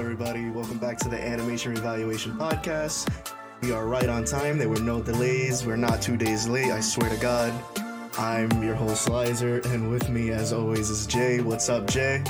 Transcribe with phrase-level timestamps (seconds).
[0.00, 0.48] Everybody?
[0.48, 3.06] Welcome back to the Animation Revaluation Podcast.
[3.60, 4.56] We are right on time.
[4.56, 5.66] There were no delays.
[5.66, 6.72] We're not two days late.
[6.72, 7.52] I swear to God.
[8.16, 11.42] I'm your host, Lizer, and with me, as always, is Jay.
[11.42, 12.24] What's up, Jay?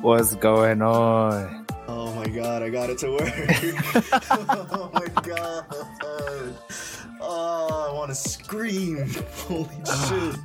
[0.00, 1.66] What's going on?
[1.88, 3.20] Oh my God, I got it to work.
[4.70, 5.66] oh my God.
[7.20, 9.12] Oh, I want to scream.
[9.48, 9.68] Holy
[10.08, 10.36] shit.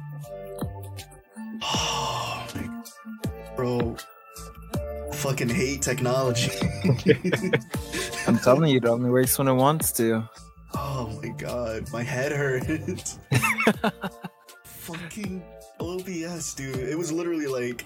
[5.24, 6.52] Fucking hate technology.
[8.28, 10.28] I'm telling you, it only works when it wants to.
[10.74, 13.20] Oh my god, my head hurts.
[14.66, 15.42] Fucking
[15.80, 16.76] OBS, dude.
[16.76, 17.86] It was literally like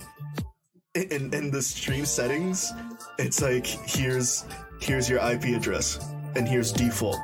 [0.96, 2.74] in in the stream settings,
[3.20, 4.46] it's like here's
[4.82, 6.00] here's your IP address
[6.36, 7.18] and here's default.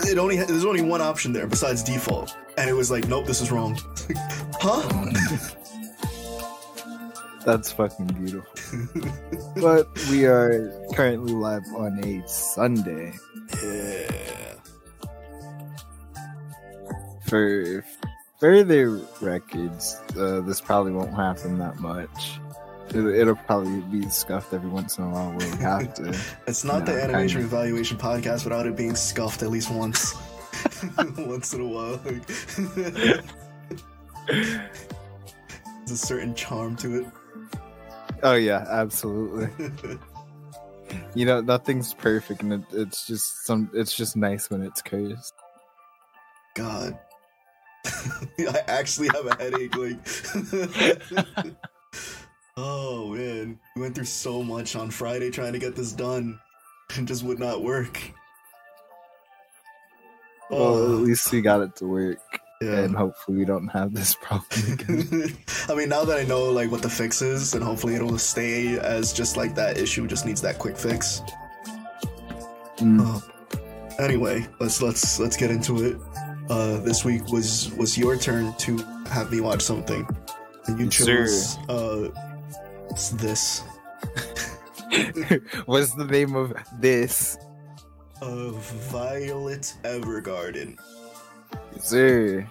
[0.00, 3.42] It only there's only one option there besides default, and it was like, nope, this
[3.42, 3.78] is wrong.
[4.54, 5.58] huh?
[7.44, 8.52] That's fucking beautiful.
[9.56, 13.12] but we are currently live on a Sunday.
[13.62, 14.54] Yeah.
[17.26, 17.84] For
[18.38, 22.38] further records, uh, this probably won't happen that much.
[22.90, 26.14] It, it'll probably be scuffed every once in a while where we have to.
[26.46, 30.14] It's not No, the animation evaluation podcast without it being scuffed at least once.
[31.18, 31.96] once in a while.
[34.26, 37.06] There's a certain charm to it.
[38.22, 39.48] Oh yeah, absolutely.
[41.14, 43.70] You know, nothing's perfect, and it, it's just some.
[43.72, 45.32] It's just nice when it's cursed.
[46.54, 46.98] God.
[47.86, 51.54] I actually have a headache, like
[52.58, 53.58] Oh man.
[53.74, 56.38] We went through so much on Friday trying to get this done.
[56.96, 57.98] and just would not work.
[60.50, 62.18] Well, Oh, at least we got it to work,
[62.62, 62.80] yeah.
[62.80, 65.36] and hopefully we don't have this problem again.
[65.68, 68.78] I mean, now that I know like what the fix is, and hopefully it'll stay
[68.78, 71.22] as just like that issue just needs that quick fix.
[72.78, 73.00] Mm.
[73.00, 73.22] Oh.
[73.98, 75.96] Anyway, let's let's let's get into it.
[76.48, 80.06] Uh, this week was was your turn to have me watch something,
[80.66, 82.08] and you chose uh,
[82.90, 83.62] it's this
[85.66, 87.38] What's the name of this?
[88.22, 88.50] uh,
[88.90, 90.76] Violet Evergarden.
[91.80, 92.46] Sir.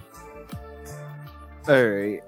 [1.68, 2.24] Alright.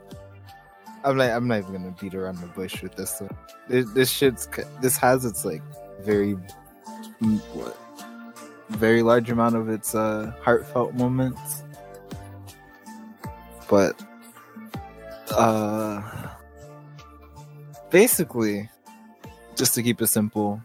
[1.03, 3.35] I'm not I'm not even gonna beat around the bush with this one.
[3.67, 4.47] This, this shit's
[4.81, 5.61] this has its like
[6.01, 6.33] very
[7.53, 7.77] what
[8.69, 11.63] very large amount of its uh heartfelt moments.
[13.69, 14.01] But
[15.31, 16.01] uh
[17.89, 18.69] basically
[19.55, 20.61] just to keep it simple,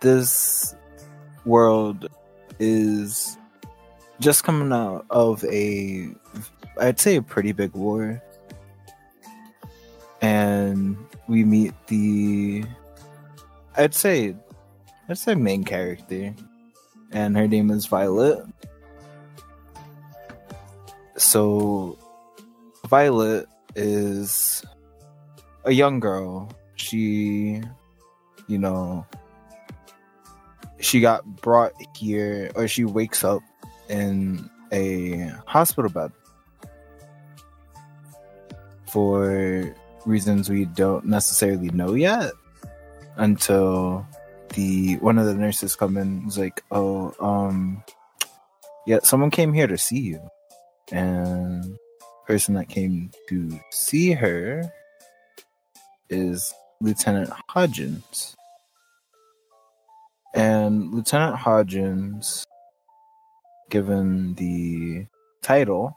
[0.00, 0.76] this
[1.44, 2.08] world
[2.58, 3.36] is
[4.22, 6.08] just coming out of a
[6.80, 8.22] I'd say a pretty big war.
[10.22, 10.96] And
[11.26, 12.64] we meet the
[13.76, 14.36] I'd say
[15.08, 16.34] I'd say main character.
[17.10, 18.46] And her name is Violet.
[21.16, 21.98] So
[22.86, 24.64] Violet is
[25.64, 26.48] a young girl.
[26.76, 27.60] She
[28.46, 29.04] you know
[30.78, 33.42] she got brought here or she wakes up
[33.92, 36.10] in a hospital bed
[38.90, 39.72] for
[40.06, 42.32] reasons we don't necessarily know yet
[43.16, 44.04] until
[44.54, 47.82] the one of the nurses come in is like oh um
[48.86, 50.20] yeah someone came here to see you.
[50.90, 51.78] And
[52.26, 54.70] person that came to see her
[56.10, 58.34] is lieutenant hodgins.
[60.34, 62.44] And lieutenant hodgins
[63.72, 65.06] given the
[65.42, 65.96] title,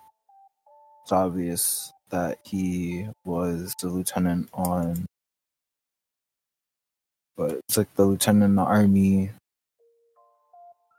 [1.04, 5.06] it's obvious that he was the lieutenant on,
[7.36, 9.30] but it's like the lieutenant in the army,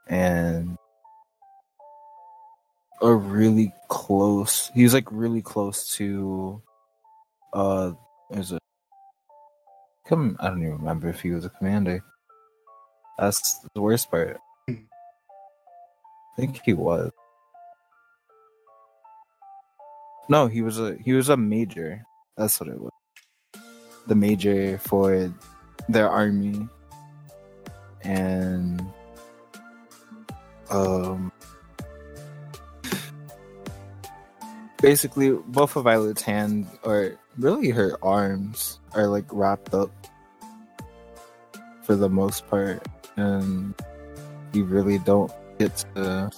[0.07, 0.77] and
[3.01, 4.71] a really close.
[4.75, 6.61] He was like really close to,
[7.55, 7.93] uh,
[8.31, 8.59] there's a.
[10.07, 12.05] Come, I don't even remember if he was a commander.
[13.19, 14.39] That's the worst part.
[16.37, 17.11] I think he was.
[20.29, 22.05] No, he was a he was a major.
[22.37, 22.93] That's what it was.
[24.07, 25.33] The major for
[25.89, 26.69] their army.
[28.03, 28.85] And
[30.69, 31.33] um
[34.83, 39.91] basically both of Violet's hands or really her arms are like wrapped up
[41.83, 42.87] for the most part
[43.17, 43.75] and
[44.53, 46.31] you really don't get to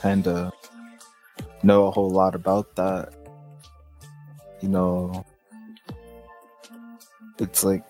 [0.00, 0.52] kind of
[1.62, 3.12] know a whole lot about that.
[4.60, 5.24] You know,
[7.38, 7.84] it's like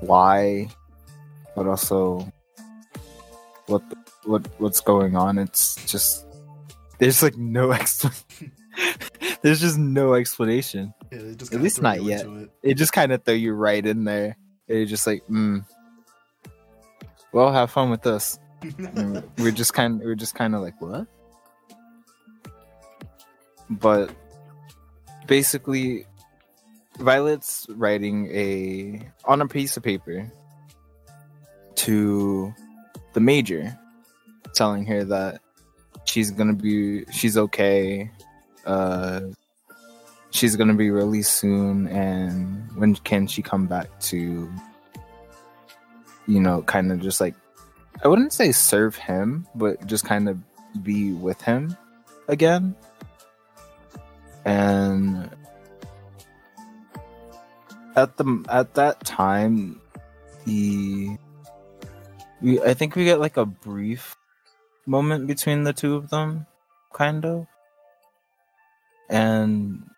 [0.00, 0.68] why
[1.54, 2.32] but also
[3.66, 5.38] what the, what what's going on.
[5.38, 6.26] It's just
[6.98, 8.52] there's like no explanation.
[9.42, 10.94] there's just no explanation.
[11.10, 12.26] Yeah, just At least not yet.
[12.26, 12.50] it.
[12.62, 14.36] It just kind of throw you right in there.
[14.68, 15.64] And you're just like, mm.
[17.32, 18.38] Well, have fun with this.
[19.38, 21.06] We're just kind we're just kind of like what?
[23.68, 24.10] But
[25.26, 26.06] basically,
[26.98, 30.30] Violet's writing a on a piece of paper
[31.76, 32.54] to
[33.14, 33.76] the major,
[34.54, 35.40] telling her that
[36.04, 38.10] she's gonna be she's okay.
[38.64, 39.22] Uh,
[40.30, 44.50] she's gonna be released soon, and when can she come back to?
[46.28, 47.34] You know, kind of just like
[48.02, 50.38] I wouldn't say serve him, but just kind of
[50.82, 51.76] be with him
[52.26, 52.74] again.
[54.44, 55.30] And
[57.94, 59.80] at the at that time,
[60.44, 61.16] the
[62.40, 64.16] we I think we get like a brief
[64.84, 66.46] moment between the two of them,
[66.92, 67.46] kind of.
[69.08, 69.88] And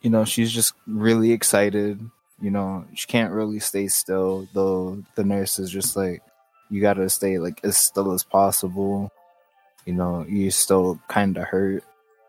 [0.00, 2.00] you know, she's just really excited.
[2.40, 6.22] You know, she can't really stay still, though the nurse is just like,
[6.70, 9.10] you gotta stay like as still as possible.
[9.84, 11.84] You know, you're still kind of hurt,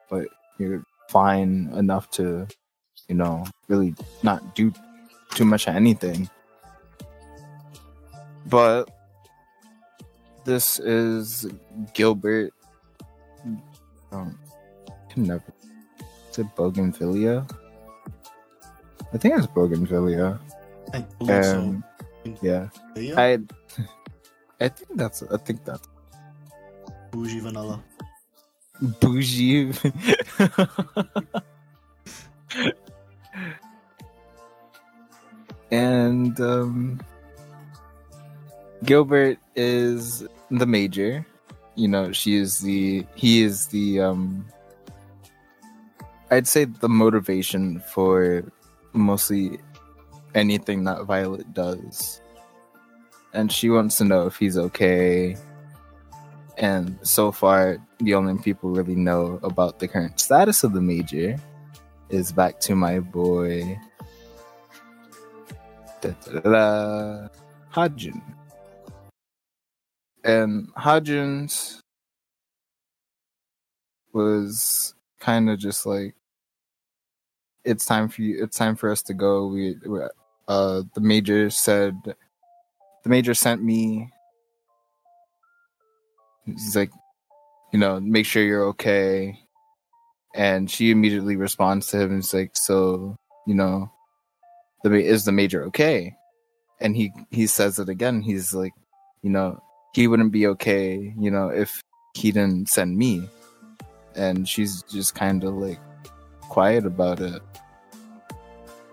[0.09, 0.27] but
[0.59, 2.47] you're fine enough to,
[3.07, 4.71] you know, really not do
[5.31, 6.29] too much of anything.
[8.45, 8.89] But
[10.45, 11.45] this is
[11.93, 12.53] Gilbert.
[14.11, 14.39] Um,
[14.87, 15.53] I can never.
[16.31, 17.45] Is it Bougainvillea?
[19.13, 20.39] I think it's Bougainvillea.
[20.93, 21.59] I believe so.
[21.59, 21.83] Um,
[22.41, 23.39] yeah, Yeah, I.
[24.59, 25.23] I think that's.
[25.23, 25.87] I think that's
[27.11, 27.83] bougie vanilla.
[28.99, 29.71] bougie.
[35.71, 36.99] and um,
[38.83, 41.25] Gilbert is the major.
[41.75, 43.05] You know, she is the.
[43.15, 44.01] He is the.
[44.01, 44.45] um
[46.29, 48.43] I'd say the motivation for
[48.91, 49.59] mostly
[50.35, 52.21] anything that Violet does.
[53.37, 55.37] And she wants to know if he's okay.
[56.57, 61.37] And so far, the only people really know about the current status of the major
[62.09, 63.79] is back to my boy
[66.01, 67.27] da, da,
[67.71, 68.19] Hajun.
[70.23, 71.77] And Hodgins
[74.13, 76.15] was kind of just like
[77.63, 79.77] it's time for you it's time for us to go we-
[80.47, 82.15] uh the major said
[83.03, 84.09] the major sent me.
[86.45, 86.91] He's like
[87.73, 89.39] you know make sure you're okay.
[90.35, 92.11] And she immediately responds to him.
[92.11, 93.91] And like so you know
[94.83, 96.15] the is the major okay?
[96.79, 98.21] And he he says it again.
[98.21, 98.73] He's like
[99.21, 99.61] you know
[99.93, 101.81] he wouldn't be okay you know if
[102.13, 103.27] he didn't send me.
[104.15, 105.79] And she's just kind of like
[106.49, 107.41] quiet about it.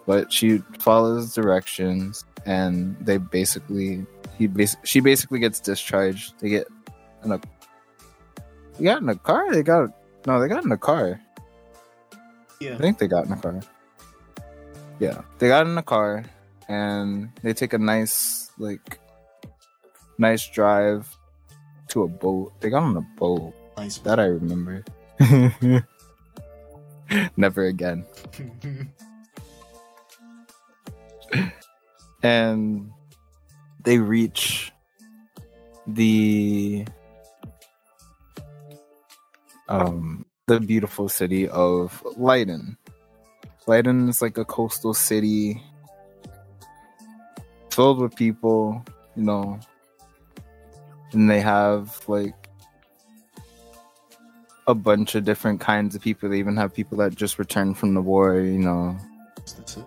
[0.07, 4.07] But she follows directions and they basically
[4.39, 6.35] he bas- she basically gets discharged.
[6.41, 6.67] They get
[7.25, 7.41] in a
[8.79, 9.53] they got in a car?
[9.53, 9.91] They got
[10.27, 11.21] no they got in a car.
[12.61, 12.75] Yeah.
[12.75, 13.61] i think they got in a car.
[14.99, 16.25] Yeah they got in a car
[16.69, 18.99] and they take a nice like
[20.19, 21.09] nice drive
[21.89, 22.53] to a boat.
[22.61, 23.55] They got on a boat.
[23.77, 23.99] Nice.
[23.99, 24.85] that i remember.
[27.37, 28.05] Never again
[32.25, 32.91] and
[33.83, 34.73] they reach
[35.87, 36.87] the
[39.69, 42.77] um the beautiful city of Leiden.
[43.67, 45.63] Leiden is like a coastal city
[47.71, 48.85] filled with people,
[49.17, 49.59] you know,
[51.13, 52.35] and they have like
[54.67, 56.29] a bunch of different kinds of people.
[56.29, 58.97] They even have people that just returned from the war, you know.
[59.37, 59.87] That's it.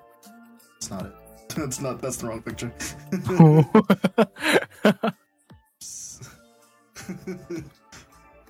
[0.74, 1.27] That's not it.
[1.58, 2.00] That's not.
[2.02, 2.72] That's the wrong picture.
[3.10, 5.16] that,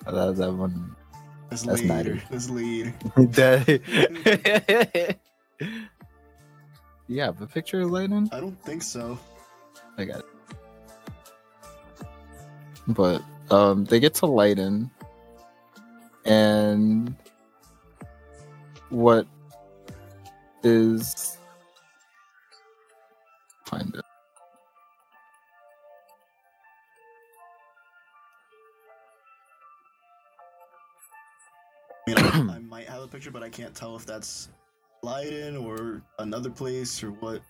[0.04, 0.94] that one.
[1.48, 2.22] That's, That's neither.
[2.30, 2.94] That's later.
[3.16, 5.16] That-
[7.08, 8.28] yeah, the picture of Leiden.
[8.30, 9.18] I don't think so.
[9.96, 10.26] I got it.
[12.88, 14.90] But um, they get to Leiden,
[16.26, 17.16] and
[18.90, 19.26] what
[20.62, 21.37] is
[23.68, 24.04] find it?
[32.16, 34.48] I mean, I, might have a picture, but I can't tell if that's
[35.02, 37.42] Leiden or another place or what.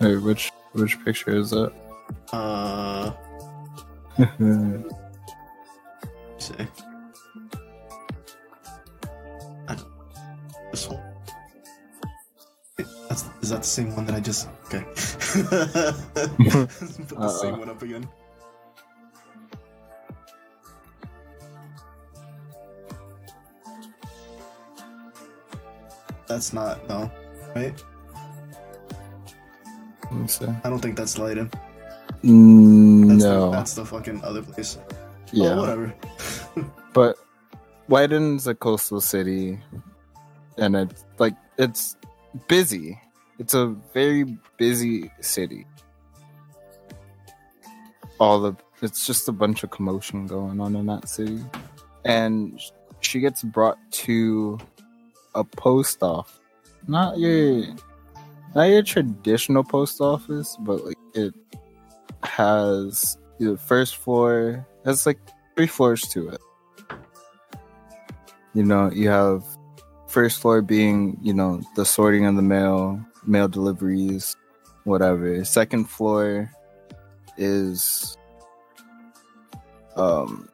[0.00, 1.72] Hey, which which picture is that?
[2.32, 3.12] Uh,
[6.38, 6.54] see.
[9.68, 9.86] I don't,
[10.72, 11.02] this one.
[13.10, 14.48] That's, is that the same one that I just?
[14.72, 14.84] Okay.
[14.88, 14.96] Put
[17.18, 18.08] the same one up again.
[26.26, 27.10] That's not no,
[27.54, 27.74] right?
[30.40, 30.48] Me.
[30.64, 31.50] I don't think that's Leiden.
[32.22, 33.46] Mm, That's no.
[33.46, 34.76] the, that's the fucking other place.
[35.32, 35.50] yeah.
[35.54, 35.94] Oh, whatever.
[36.92, 37.16] But
[37.88, 39.58] Leiden's a coastal city,
[40.58, 41.96] and it's like it's
[42.48, 43.00] busy.
[43.38, 44.24] It's a very
[44.58, 45.66] busy city.
[48.18, 51.38] All the it's just a bunch of commotion going on in that city,
[52.04, 52.60] and
[53.00, 54.58] she gets brought to
[55.34, 56.38] a post office.
[56.88, 57.64] Not your,
[58.54, 61.34] not your traditional post office, but like it
[62.22, 64.66] has the first floor.
[64.84, 65.18] Has like
[65.56, 66.40] three floors to it
[68.54, 69.44] you know you have
[70.08, 74.36] first floor being you know the sorting of the mail mail deliveries
[74.84, 76.50] whatever second floor
[77.36, 78.16] is
[79.96, 80.48] um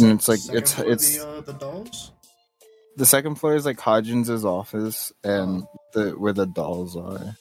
[0.00, 2.12] And it's like- it's- floor, it's- the, uh, the dolls.
[2.96, 7.36] the second floor is like hodgins's office and the where the dolls are.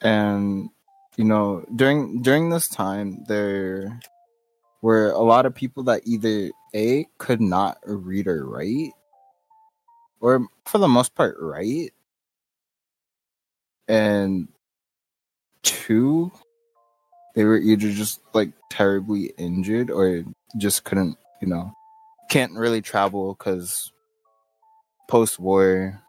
[0.00, 0.68] And
[1.16, 4.00] you know during during this time there
[4.82, 8.92] were a lot of people that either a could not read or write
[10.20, 11.92] or for the most part write.
[13.88, 14.48] And
[15.62, 16.32] two
[17.34, 20.24] they were either just like terribly injured or
[20.56, 21.72] just couldn't you know
[22.30, 23.92] can't really travel because
[25.08, 26.02] post war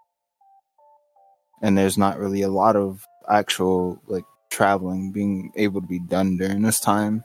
[1.62, 6.38] and there's not really a lot of actual like traveling being able to be done
[6.38, 7.24] during this time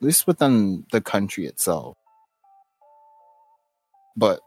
[0.00, 1.96] at least within the country itself.
[4.16, 4.40] But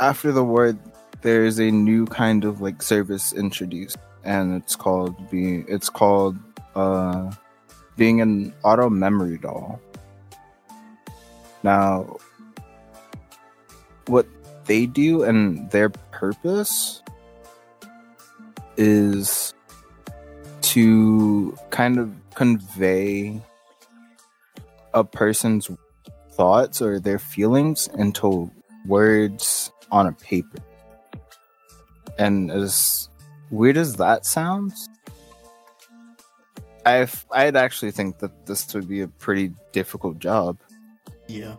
[0.00, 0.76] after the war
[1.22, 6.36] there's a new kind of like service introduced and it's called being it's called
[6.74, 7.30] uh
[7.96, 9.80] being an auto memory doll
[11.62, 12.16] now
[14.06, 14.26] what
[14.66, 17.02] they do and their purpose
[18.76, 19.54] is
[20.60, 23.40] to kind of convey
[24.94, 25.70] a person's
[26.32, 28.50] thoughts or their feelings into
[28.86, 30.58] words on a paper.
[32.18, 33.08] And as
[33.50, 34.88] weird as that sounds,
[36.84, 40.58] I I'd actually think that this would be a pretty difficult job.
[41.28, 41.56] Yeah.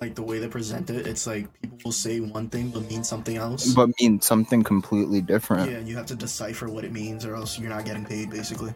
[0.00, 3.04] Like the way they present it, it's like people will say one thing but mean
[3.04, 3.74] something else.
[3.74, 5.70] but mean something completely different.
[5.70, 8.30] yeah, and you have to decipher what it means, or else you're not getting paid,
[8.30, 8.72] basically.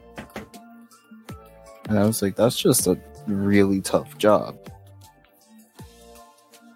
[1.88, 4.58] And I was like, that's just a really tough job.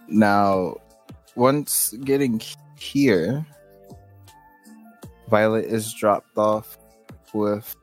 [0.09, 0.77] Now,
[1.35, 2.41] once getting
[2.79, 3.45] here,
[5.29, 6.79] Violet is dropped off
[7.33, 7.77] with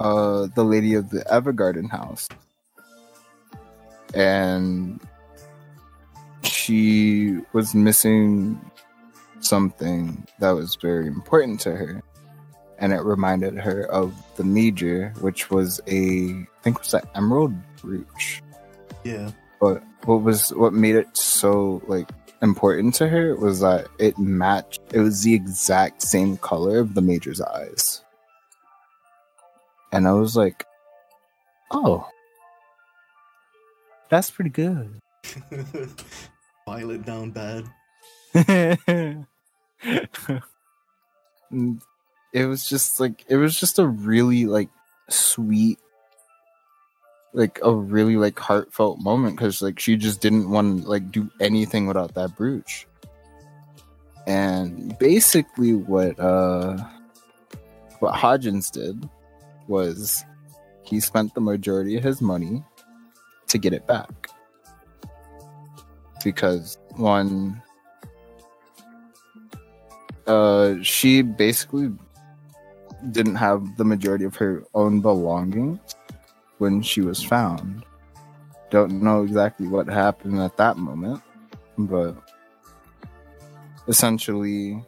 [0.00, 2.28] uh, the lady of the Evergarden house.
[4.14, 5.00] And
[6.42, 8.60] she was missing
[9.40, 12.02] something that was very important to her
[12.78, 17.02] and it reminded her of the major, which was a I think it was an
[17.14, 18.42] emerald brooch.
[19.04, 19.30] Yeah.
[19.60, 22.08] But what was what made it so like
[22.42, 27.02] important to her was that it matched it was the exact same color of the
[27.02, 28.02] major's eyes.
[29.92, 30.64] And I was like,
[31.70, 32.06] Oh.
[34.10, 35.00] That's pretty good.
[36.66, 37.66] Violet down bad.
[42.32, 44.68] It was just like it was just a really like
[45.10, 45.78] sweet
[47.32, 51.30] like a really like heartfelt moment because like she just didn't want to like do
[51.40, 52.86] anything without that brooch.
[54.26, 56.78] And basically what uh
[58.00, 59.08] what hodgins did
[59.66, 60.24] was
[60.82, 62.64] he spent the majority of his money
[63.48, 64.30] to get it back.
[66.24, 67.62] Because one
[70.26, 71.92] uh she basically
[73.12, 75.78] didn't have the majority of her own belongings
[76.58, 77.84] when she was found
[78.70, 81.22] don't know exactly what happened at that moment
[81.78, 82.14] but
[83.86, 84.82] essentially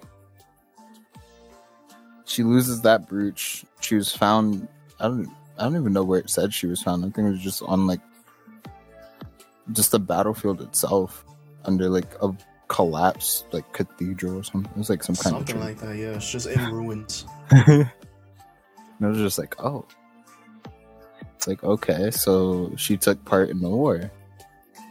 [2.26, 6.30] she loses that brooch she was found i don't I don't even know where it
[6.30, 7.04] said she was found.
[7.04, 8.00] I think it was just on like
[9.72, 11.22] just the battlefield itself,
[11.66, 12.34] under like a
[12.68, 14.72] collapsed like cathedral or something.
[14.72, 16.16] It was like some kind Something of something like that, yeah.
[16.16, 17.26] It's just in ruins.
[17.50, 17.90] and
[19.02, 19.86] I was just like, oh.
[21.40, 24.10] It's like, okay, so she took part in the war.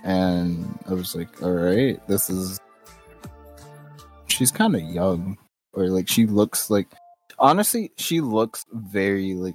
[0.03, 2.59] And I was like, all right, this is.
[4.25, 5.37] She's kind of young.
[5.73, 6.87] Or like, she looks like.
[7.37, 9.53] Honestly, she looks very like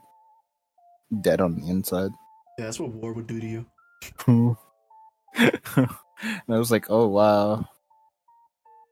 [1.20, 2.12] dead on the inside.
[2.58, 3.66] Yeah, that's what war would do to you.
[5.36, 5.58] and
[6.48, 7.68] I was like, oh wow.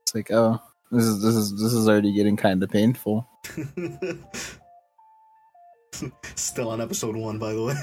[0.02, 3.28] It's like, oh, this is this is this is already getting kind of painful.
[6.34, 7.74] Still on episode one, by the way.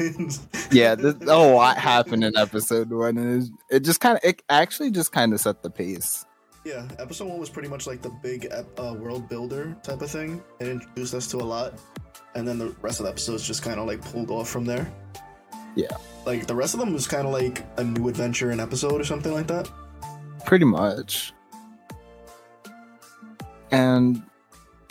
[0.72, 4.42] yeah, this, a lot happened in episode one, and it, it just kind of, it
[4.50, 6.26] actually just kind of set the pace.
[6.66, 10.12] Yeah, episode one was pretty much like the big ep- uh, world builder type of
[10.12, 10.42] thing.
[10.60, 11.80] It introduced us to a lot,
[12.36, 14.92] and then the rest of the episodes just kind of like pulled off from there.
[15.76, 15.96] Yeah.
[16.26, 19.06] Like the rest of them was kind of like a new adventure in episode or
[19.06, 19.70] something like that.
[20.46, 21.34] Pretty much.
[23.72, 24.24] And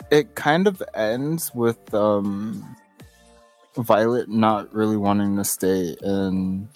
[0.09, 2.75] it kind of ends with um
[3.77, 6.67] Violet not really wanting to stay in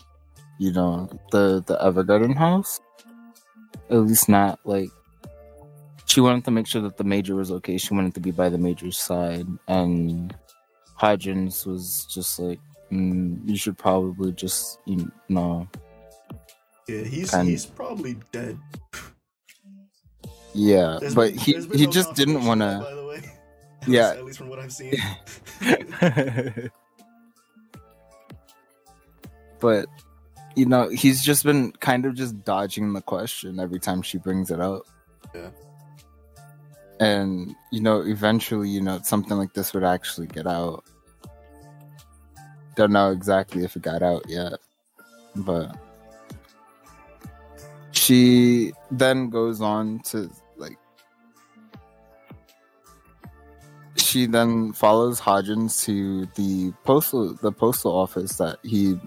[0.60, 2.80] you know the the Evergarden house.
[3.90, 4.90] At least not like
[6.06, 7.78] she wanted to make sure that the major was okay.
[7.78, 10.36] She wanted to be by the major's side and
[11.00, 12.60] Hodgins was just like
[12.92, 15.68] mm, you should probably just you know
[16.88, 18.58] Yeah, he's Kind- he's probably dead.
[20.54, 23.08] yeah There's but been- he he no just didn't want of that, to By the
[23.08, 23.32] way,
[23.88, 24.10] Yeah.
[24.12, 24.94] at least from what I've seen.
[29.64, 29.88] but
[30.58, 34.52] you know he's just been kind of just dodging the question every time she brings
[34.52, 34.84] it up
[35.34, 35.52] Yeah.
[37.00, 40.84] and you know eventually you know something like this would actually get out
[42.76, 44.54] don't know exactly if it got out yet
[45.38, 45.74] but
[47.92, 50.78] she then goes on to like
[53.96, 59.00] she then follows Hodgins to the postal the postal office that he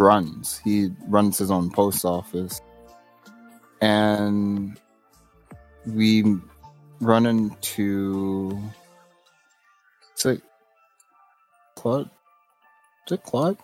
[0.00, 0.58] runs.
[0.64, 2.60] He runs his own post office.
[3.80, 4.78] And
[5.86, 6.24] we
[7.00, 8.60] run into
[10.12, 10.42] it's like
[11.76, 12.10] Claude.
[13.06, 13.56] Is it Claude?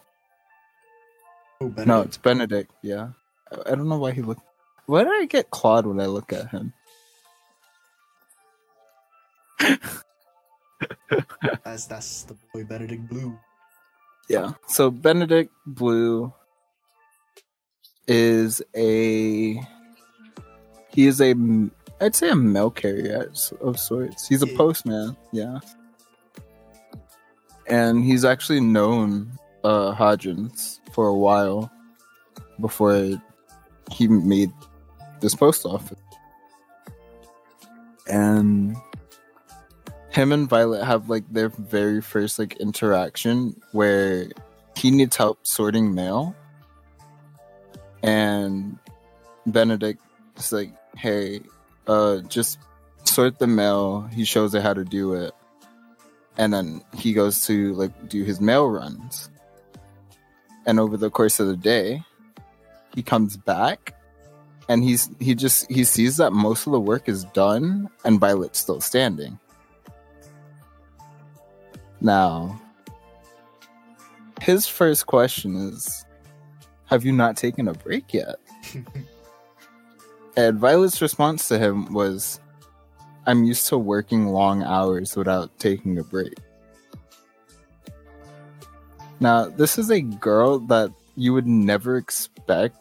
[1.60, 3.08] Oh, No, it's Benedict, yeah.
[3.50, 4.42] I, I don't know why he looked
[4.86, 6.72] why did I get Claude when I look at him?
[11.64, 13.36] That's that's the boy Benedict Blue.
[14.28, 14.52] Yeah.
[14.68, 16.32] So Benedict Blue
[18.08, 19.54] is a
[20.90, 21.34] he is a
[22.00, 24.28] I'd say a mail carrier of sorts.
[24.28, 25.60] He's a postman, yeah.
[27.68, 29.32] And he's actually known
[29.64, 31.70] uh Hodgins for a while
[32.60, 33.20] before
[33.92, 34.52] he made
[35.20, 35.98] this post office.
[38.08, 38.76] And
[40.16, 44.26] him and Violet have like their very first like interaction where
[44.74, 46.34] he needs help sorting mail
[48.02, 48.78] and
[49.46, 50.00] Benedict
[50.38, 51.40] is like, hey,
[51.86, 52.58] uh just
[53.04, 54.08] sort the mail.
[54.10, 55.32] He shows her how to do it.
[56.38, 59.28] And then he goes to like do his mail runs.
[60.64, 62.02] And over the course of the day,
[62.94, 63.94] he comes back
[64.66, 68.58] and he's he just he sees that most of the work is done and Violet's
[68.58, 69.38] still standing.
[72.00, 72.60] Now,
[74.40, 76.04] his first question is
[76.86, 78.36] Have you not taken a break yet?
[80.36, 82.40] and Violet's response to him was
[83.26, 86.34] I'm used to working long hours without taking a break.
[89.18, 92.76] Now, this is a girl that you would never expect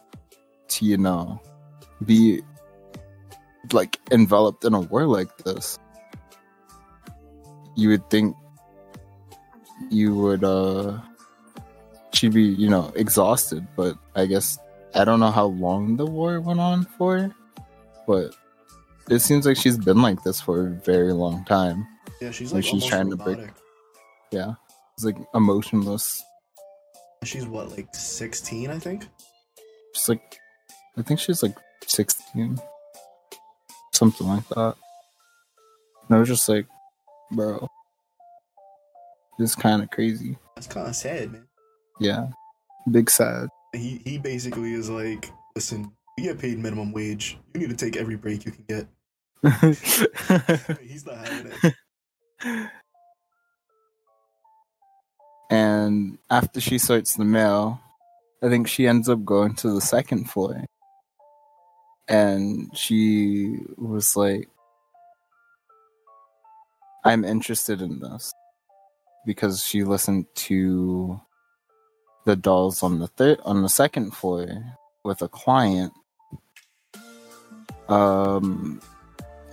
[0.68, 1.40] to, you know,
[2.04, 2.42] be
[3.72, 5.78] like enveloped in a war like this.
[7.74, 8.36] You would think
[9.90, 10.98] you would uh
[12.12, 14.58] she'd be, you know, exhausted, but I guess
[14.94, 17.34] I don't know how long the war went on for,
[18.06, 18.34] but
[19.10, 21.86] it seems like she's been like this for a very long time.
[22.20, 23.50] Yeah, she's Like like she's trying to break-
[24.30, 24.54] Yeah.
[24.94, 26.22] It's like emotionless.
[27.24, 29.06] She's what, like sixteen, I think.
[29.94, 30.38] She's like
[30.96, 31.54] I think she's like
[31.86, 32.58] 16.
[33.92, 34.74] Something like that.
[36.08, 36.66] And I was just like,
[37.32, 37.68] bro.
[39.38, 40.38] This kind of crazy.
[40.54, 41.46] That's kind of sad, man.
[42.00, 42.28] Yeah.
[42.90, 43.48] Big sad.
[43.74, 47.38] He he basically is like, listen, you get paid minimum wage.
[47.54, 48.86] You need to take every break you can get.
[50.82, 51.74] He's not having it.
[55.50, 57.80] And after she sorts the mail,
[58.42, 60.64] I think she ends up going to the second floor.
[62.08, 64.48] And she was like,
[67.04, 68.32] I'm interested in this
[69.26, 71.20] because she listened to
[72.24, 74.46] the dolls on the third on the second floor
[75.04, 75.92] with a client.
[77.88, 78.80] Um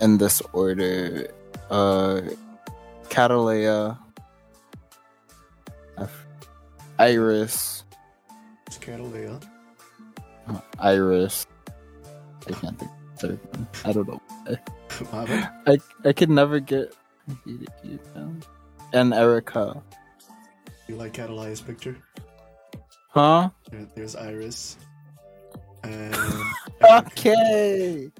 [0.00, 1.28] in this order
[1.70, 2.22] uh
[3.08, 3.98] Cattleya
[6.98, 7.84] Iris.
[8.66, 9.42] It's Cattleya.
[10.48, 11.46] uh, Iris.
[12.46, 13.68] I can't think of the third one.
[13.84, 14.20] I don't know
[15.66, 16.94] I I could never get
[18.94, 19.82] and Erica
[20.88, 21.96] You like Cattleya's picture?
[23.10, 24.76] huh There- There's Iris.
[25.84, 26.16] And
[26.82, 28.10] okay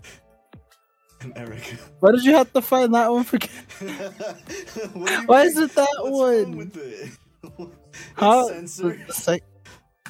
[1.22, 1.76] And Erica.
[2.00, 3.38] why did you have to find that one for
[5.24, 6.70] Why is it that one?
[6.74, 7.10] it?
[7.94, 8.48] It's Huh?
[8.48, 9.00] censored.
[9.12, 9.42] Sec-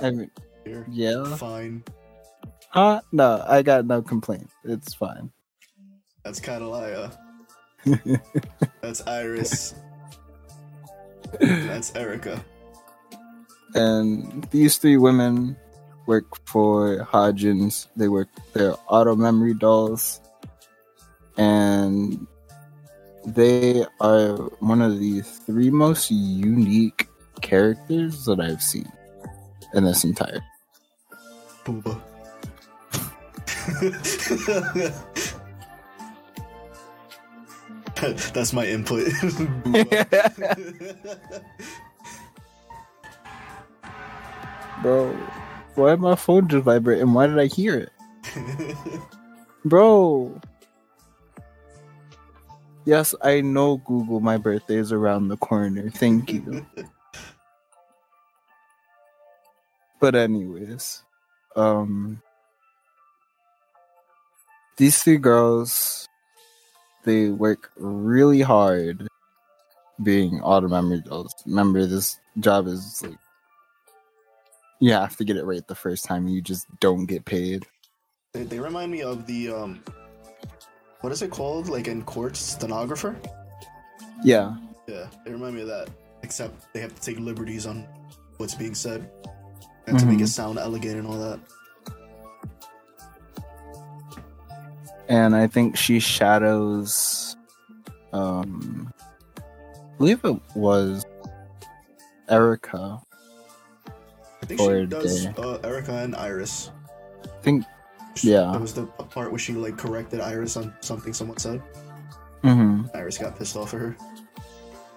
[0.01, 0.31] I mean,
[0.65, 0.87] Here.
[0.91, 1.37] yeah.
[1.37, 1.85] Fine.
[2.71, 3.01] Huh?
[3.13, 4.49] No, I got no complaint.
[4.65, 5.31] It's fine.
[6.25, 7.13] That's Cattleya.
[8.81, 9.75] That's Iris.
[11.41, 12.45] That's Erica.
[13.75, 15.57] and these three women
[16.07, 17.89] work for Hodgins.
[17.97, 20.21] They work their auto memory dolls.
[21.37, 22.27] And
[23.27, 27.09] they are one of the three most unique
[27.41, 28.91] characters that I've seen
[29.73, 30.45] in this entire.
[31.65, 32.01] Booba.
[38.35, 39.09] That's my input.
[44.83, 45.17] Bro,
[45.77, 47.93] why did my phone just vibrate and Why did I hear it?
[49.65, 50.41] Bro.
[52.85, 55.89] Yes, I know Google my birthday is around the corner.
[55.89, 56.67] Thank you.
[60.01, 61.03] but anyways,
[61.57, 62.21] um
[64.77, 66.09] these three girls
[67.05, 69.07] they work really hard
[70.03, 70.69] being auto
[71.01, 71.35] dolls.
[71.47, 73.19] Remember this job is like
[74.81, 76.27] you have to get it right the first time.
[76.29, 77.67] You just don't get paid.
[78.33, 79.83] they, they remind me of the um
[81.01, 81.69] what is it called?
[81.69, 83.15] Like in court stenographer?
[84.23, 84.57] Yeah.
[84.89, 85.89] Yeah, they remind me of that.
[86.23, 87.87] Except they have to take liberties on
[88.39, 89.11] what's being said.
[89.87, 90.29] And to make it Mhm.
[90.29, 91.39] sound elegant and all that.
[95.09, 97.37] And I think she shadows.
[98.13, 98.93] Um,
[99.37, 101.05] I believe it was
[102.29, 103.01] Erica.
[104.43, 106.71] I think she does uh, Erica and Iris.
[107.25, 107.65] I think,
[108.23, 108.51] yeah.
[108.53, 111.61] That was the part where she like corrected Iris on something someone said.
[112.43, 113.97] hmm Iris got pissed off at her.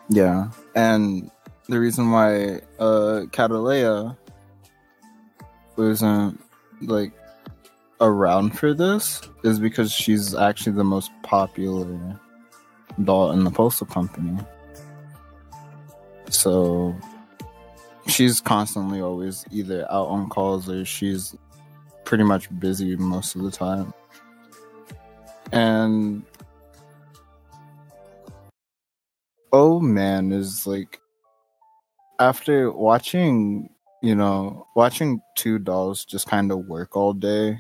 [0.10, 1.32] yeah, and
[1.68, 4.16] the reason why uh Cattleya
[5.76, 6.40] wasn't
[6.82, 7.12] like
[8.02, 12.20] around for this is because she's actually the most popular
[13.04, 14.38] doll in the postal company.
[16.30, 16.96] So
[18.08, 21.36] she's constantly always either out on calls or she's
[22.06, 23.94] pretty much busy most of the time.
[25.52, 26.24] And
[29.54, 31.00] oh man is like
[32.20, 33.70] after watching
[34.04, 37.58] you know watching two dolls just kind of work all day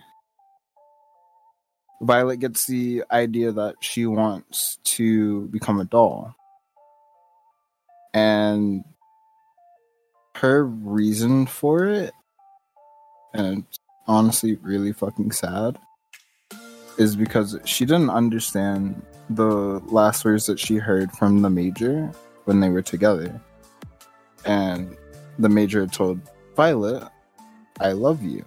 [2.02, 6.36] violet gets the idea that she wants to become a doll
[8.14, 8.84] and
[10.36, 12.14] her reason for it
[13.34, 15.78] and it's honestly really fucking sad
[16.98, 22.12] is because she didn't understand the last words that she heard from the major
[22.46, 23.40] when they were together.
[24.46, 24.96] And
[25.38, 26.20] the major told
[26.56, 27.08] Violet,
[27.80, 28.44] I love you.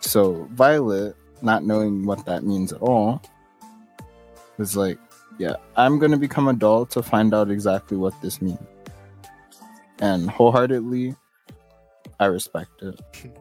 [0.00, 3.22] So Violet, not knowing what that means at all,
[4.58, 4.98] was like,
[5.38, 8.58] Yeah, I'm gonna become a doll to find out exactly what this means.
[9.98, 11.14] And wholeheartedly,
[12.18, 13.00] I respect it.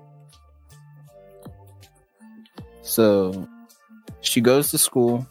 [2.82, 3.48] So
[4.22, 5.28] she goes to school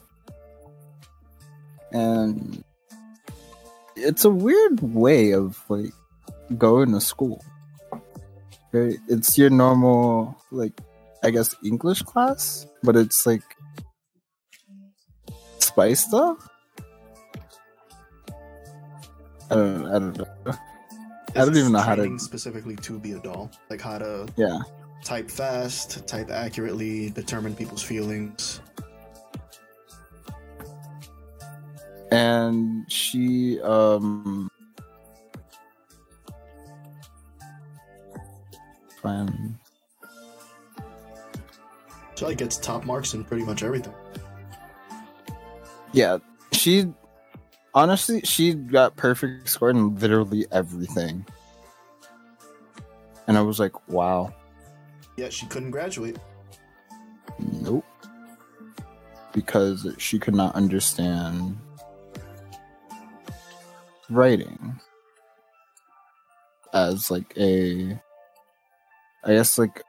[1.91, 2.63] and
[3.95, 5.91] it's a weird way of like
[6.57, 7.43] going to school
[8.71, 10.79] right it's your normal like
[11.23, 13.43] i guess english class but it's like
[15.59, 16.37] spiced up
[19.51, 20.53] i don't i don't know
[21.35, 24.59] I don't even know how to- specifically to be a doll, like how to yeah
[25.03, 28.61] type fast, type accurately, determine people's feelings.
[32.11, 34.49] and she um
[39.01, 39.57] fine.
[42.19, 43.93] She gets top marks in pretty much everything.
[45.93, 46.17] Yeah,
[46.51, 46.91] she
[47.73, 51.25] honestly she got perfect score in literally everything,
[53.27, 54.33] and I was like, wow.
[55.15, 56.17] Yeah, she couldn't graduate.
[57.39, 57.85] Nope.
[59.31, 61.57] Because she could not understand
[64.09, 64.77] writing
[66.73, 67.97] as like a
[69.23, 69.83] I guess like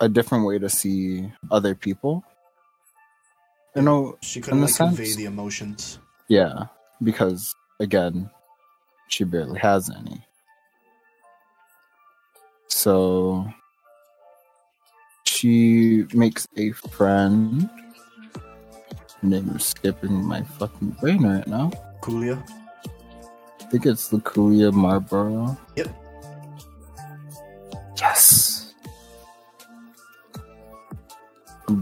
[0.00, 2.22] a different way to see other people.
[3.74, 5.98] You know, She couldn't like convey the emotions.
[6.28, 6.66] yeah,
[7.02, 8.30] because again,
[9.08, 10.22] she barely has any.
[12.68, 13.46] So
[15.24, 17.68] she makes a friend.
[19.20, 21.70] Her name is skipping my fucking brain right now.
[22.02, 22.42] Kulia.
[23.60, 25.56] I think it's Luculia Marlborough.
[25.76, 25.88] Yep.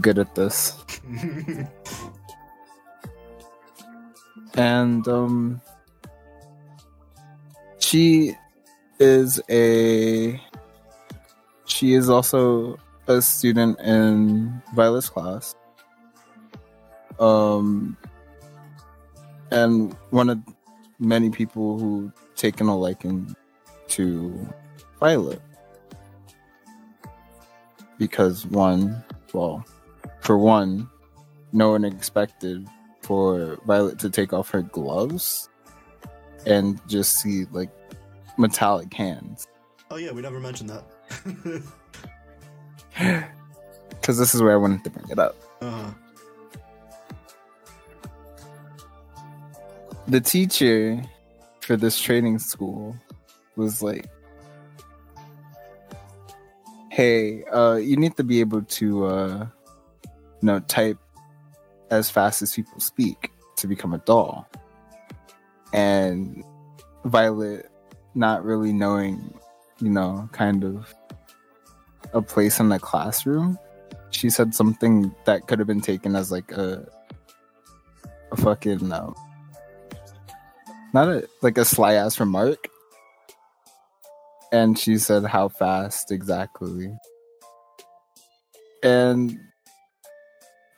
[0.05, 0.77] Good at this.
[4.53, 5.59] and um
[7.79, 8.35] she
[8.99, 10.39] is a
[11.65, 15.55] she is also a student in Violet's class.
[17.17, 17.97] Um
[19.49, 20.37] and one of
[20.99, 23.35] many people who taken a liking
[23.87, 24.47] to
[24.99, 25.41] Violet.
[27.97, 29.65] Because one, well,
[30.25, 30.89] for one,
[31.53, 32.67] no one expected
[33.01, 35.47] for Violet to take off her gloves
[36.47, 37.69] and just see like
[38.37, 39.47] metallic hands.
[39.91, 40.83] oh yeah, we never mentioned that.
[43.89, 45.35] Because this is where I wanted to bring it up.
[45.61, 45.91] uh,
[50.07, 51.01] The teacher
[51.61, 52.95] for this training school
[53.55, 54.05] was like,
[56.89, 59.47] "Hey, uh, you need to be able to, uh,
[60.45, 60.97] know, type
[61.91, 64.47] as fast as people speak to become a doll."
[65.73, 66.43] And
[67.03, 67.69] Violet,
[68.13, 69.37] not really knowing,
[69.79, 70.93] you know, kind of
[72.13, 73.59] a place in the classroom,
[74.11, 76.87] she said something that could have been taken as like a
[78.31, 79.15] a fucking um,
[80.93, 82.67] not a like a sly ass remark.
[84.51, 86.95] And she said how fast exactly.
[88.81, 89.37] And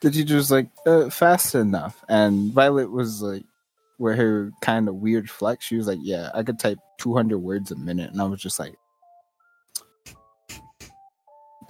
[0.00, 2.04] the teacher was like, uh, fast enough.
[2.08, 3.44] And Violet was like,
[3.98, 7.70] where her kind of weird flex, she was like, yeah, I could type 200 words
[7.72, 8.12] a minute.
[8.12, 8.74] And I was just like,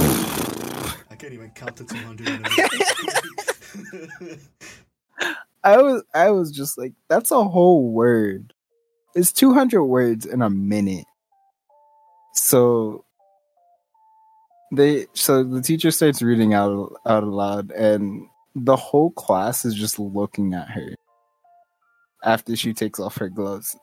[0.00, 2.28] I can't even count to 200.
[2.28, 2.44] in.
[5.64, 8.54] I was I was just like, that's a whole word.
[9.14, 11.06] It's 200 words in a minute.
[12.34, 13.04] So
[14.72, 19.98] they so the teacher starts reading out out aloud and the whole class is just
[19.98, 20.94] looking at her
[22.24, 23.76] after she takes off her gloves.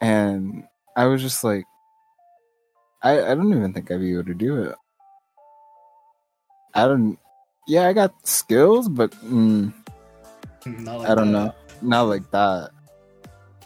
[0.00, 0.64] And
[0.96, 1.64] I was just like
[3.02, 4.74] I I don't even think I'd be able to do it.
[6.74, 7.18] I don't
[7.68, 9.72] yeah, I got skills, but mm,
[10.66, 11.46] Not like I don't that.
[11.46, 11.54] know.
[11.82, 12.70] Not like that.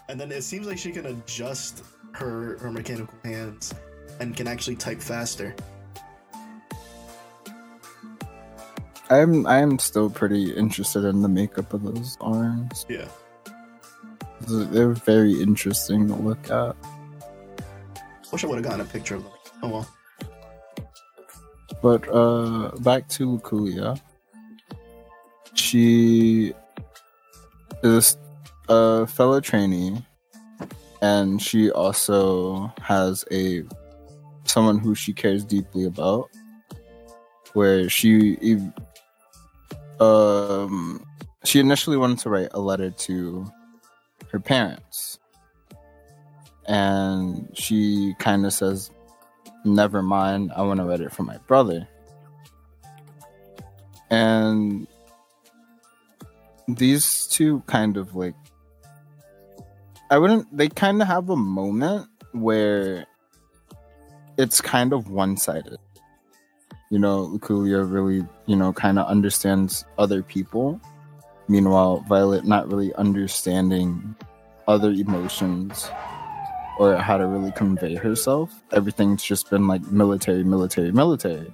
[0.09, 3.75] And then it seems like she can adjust her her mechanical hands
[4.21, 5.55] and can actually type faster.
[9.11, 12.87] I'm I'm still pretty interested in the makeup of those arms.
[12.89, 13.09] Yeah.
[14.49, 16.77] They're very interesting to look at.
[18.33, 19.33] Wish I would have gotten a picture of them.
[19.63, 19.89] Oh well.
[21.83, 24.01] But uh back to Luculia.
[25.55, 26.55] She
[27.83, 28.17] is
[28.69, 30.05] a fellow trainee
[31.03, 33.65] and she also has a
[34.45, 36.29] someone who she cares deeply about
[37.55, 38.39] where she
[40.01, 41.05] um
[41.45, 43.51] she initially wanted to write a letter to
[44.31, 45.19] her parents.
[46.67, 48.91] And she kind of says
[49.65, 51.87] never mind i want to write it for my brother.
[54.11, 54.87] And
[56.77, 58.35] these two kind of like
[60.11, 63.07] i wouldn't they kind of have a moment where
[64.39, 65.79] it's kind of one-sided
[66.91, 70.81] you know luculia really you know kind of understands other people
[71.49, 74.15] meanwhile violet not really understanding
[74.69, 75.91] other emotions
[76.81, 78.59] or how to really convey herself.
[78.73, 81.53] Everything's just been like military, military, military.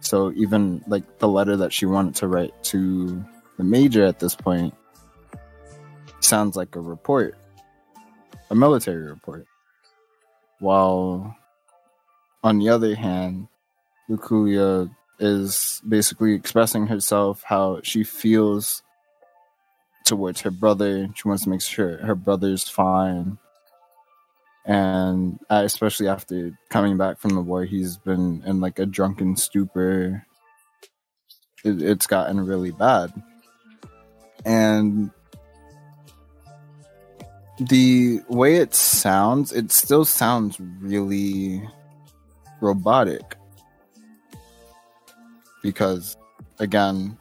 [0.00, 3.24] So even like the letter that she wanted to write to
[3.56, 4.74] the major at this point
[6.18, 7.36] sounds like a report,
[8.50, 9.46] a military report.
[10.58, 11.36] While
[12.42, 13.46] on the other hand,
[14.10, 18.82] Luculia is basically expressing herself how she feels
[20.04, 21.08] towards her brother.
[21.14, 23.38] She wants to make sure her brother's fine.
[24.64, 30.24] And especially after coming back from the war, he's been in like a drunken stupor.
[31.64, 33.12] It, it's gotten really bad.
[34.44, 35.10] And
[37.58, 41.62] the way it sounds, it still sounds really
[42.60, 43.36] robotic.
[45.62, 46.16] Because,
[46.58, 47.16] again,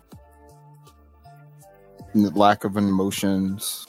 [2.14, 3.86] the lack of emotions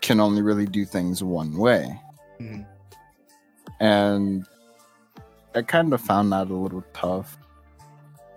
[0.00, 2.00] can only really do things one way.
[2.40, 2.66] Mhm.
[3.80, 4.46] And
[5.54, 7.38] I kind of found that a little tough.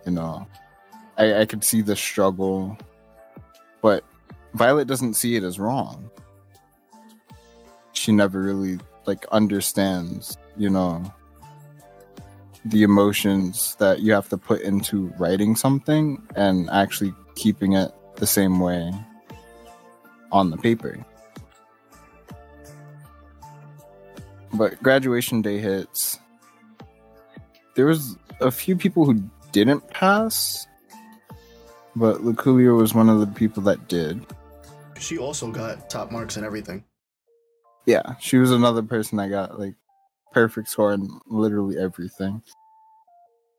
[0.05, 0.47] You know,
[1.17, 2.77] I, I could see the struggle,
[3.81, 4.03] but
[4.53, 6.09] Violet doesn't see it as wrong.
[7.93, 11.03] She never really like understands, you know,
[12.65, 18.27] the emotions that you have to put into writing something and actually keeping it the
[18.27, 18.91] same way
[20.31, 21.05] on the paper.
[24.53, 26.19] But graduation day hits.
[27.75, 30.67] There was a few people who didn't pass,
[31.95, 34.25] but Luculia was one of the people that did.
[34.99, 36.83] She also got top marks and everything.
[37.85, 39.75] Yeah, she was another person that got like
[40.31, 42.41] perfect score in literally everything.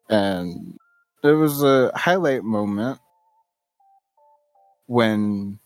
[0.08, 0.78] And
[1.22, 2.98] it was a highlight moment
[4.86, 5.58] when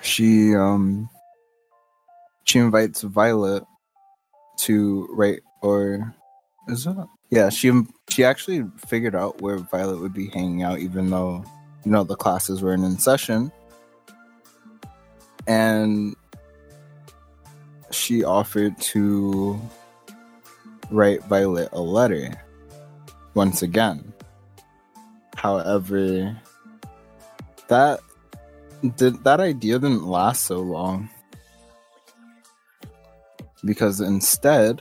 [0.00, 1.10] she um
[2.44, 3.64] she invites Violet
[4.58, 6.14] to write or
[6.68, 6.96] is it
[7.30, 7.70] yeah she
[8.08, 11.44] she actually figured out where Violet would be hanging out even though
[11.84, 13.50] you know the classes weren't in session
[15.46, 16.16] and
[17.96, 19.60] she offered to
[20.90, 22.30] write Violet a letter
[23.34, 24.12] once again.
[25.36, 26.36] However,
[27.68, 28.00] that
[28.96, 31.08] did that idea didn't last so long
[33.64, 34.80] because instead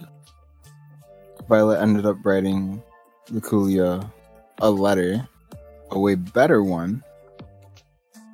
[1.47, 2.81] Violet ended up writing
[3.29, 4.11] Luculia
[4.59, 5.27] a letter,
[5.91, 7.03] a way better one,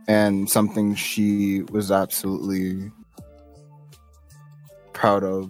[0.08, 2.92] and something she was absolutely
[5.02, 5.50] proud of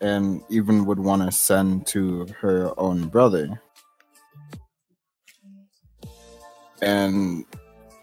[0.00, 3.60] and even would want to send to her own brother.
[6.80, 7.44] And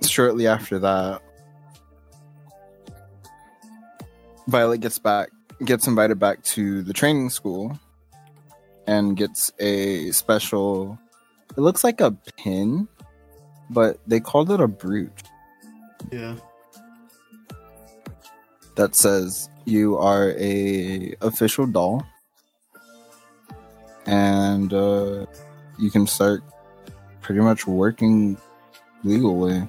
[0.05, 1.21] shortly after that,
[4.47, 5.29] Violet gets back,
[5.63, 7.79] gets invited back to the training school,
[8.85, 10.99] and gets a special.
[11.55, 12.89] It looks like a pin,
[13.69, 15.23] but they called it a brooch
[16.11, 16.35] Yeah.
[18.75, 22.05] That says you are a official doll,
[24.05, 25.25] and uh,
[25.77, 26.43] you can start
[27.21, 28.37] pretty much working
[29.03, 29.67] legally.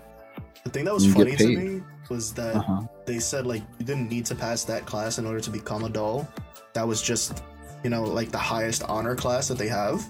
[0.64, 2.82] The thing that was funny to me was that Uh-huh.
[3.06, 5.88] they said like you didn't need to pass that class in order to become a
[5.88, 6.26] doll.
[6.72, 7.42] That was just,
[7.84, 10.04] you know, like the highest honor class that they have.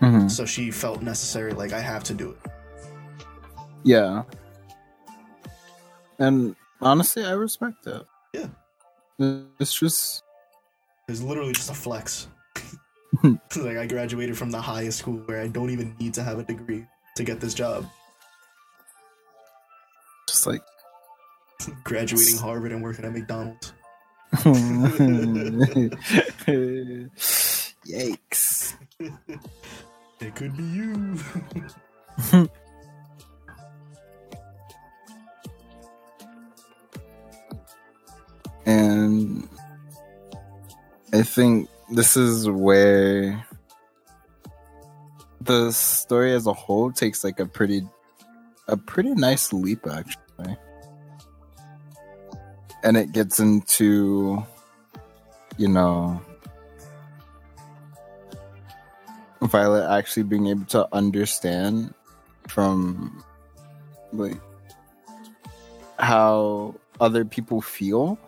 [0.00, 0.30] Mhm.
[0.30, 2.50] So she felt necessary, like I have to do it.
[3.84, 4.22] Yeah.
[6.18, 8.04] And honestly, I respect that.
[8.32, 8.48] Yeah.
[9.58, 10.22] It's just
[11.08, 12.28] It's literally just a flex.
[13.56, 16.44] like I graduated from the highest school where I don't even need to have a
[16.44, 16.84] degree
[17.16, 17.86] to get this job.
[20.28, 20.62] just like
[21.84, 23.72] Graduating Harvard and working at McDonald's.
[27.86, 28.74] Yikes.
[30.20, 31.16] It could be you.
[41.18, 43.44] I think this is where
[45.40, 47.82] the story as a whole takes like a pretty
[48.68, 50.56] a pretty nice leap actually.
[52.84, 54.46] And it gets into
[55.56, 56.22] you know
[59.42, 61.94] Violet actually being able to understand
[62.46, 63.24] from
[64.12, 64.40] like
[65.98, 68.20] how other people feel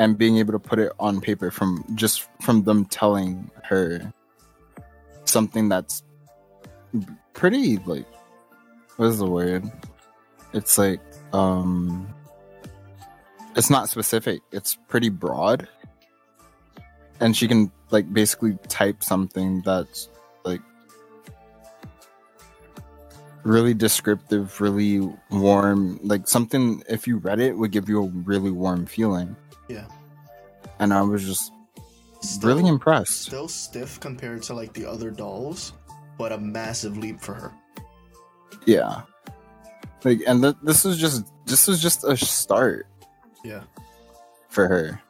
[0.00, 4.12] and being able to put it on paper from just from them telling her
[5.26, 6.02] something that's
[7.34, 8.06] pretty like
[8.96, 9.70] what is the word?
[10.54, 11.00] It's like
[11.34, 12.08] um
[13.54, 14.40] it's not specific.
[14.52, 15.68] It's pretty broad.
[17.20, 20.08] And she can like basically type something that's
[20.44, 20.62] like
[23.42, 28.50] really descriptive really warm like something if you read it would give you a really
[28.50, 29.36] warm feeling
[29.70, 29.86] Yeah.
[30.78, 31.52] and I was just
[32.22, 33.22] Still, really impressed.
[33.22, 35.72] still stiff compared to like the other dolls,
[36.18, 37.52] but a massive leap for her.
[38.66, 39.02] Yeah,
[40.04, 42.86] like, and th- this was just this was just a start
[43.44, 43.62] Yeah.
[44.50, 45.00] for her.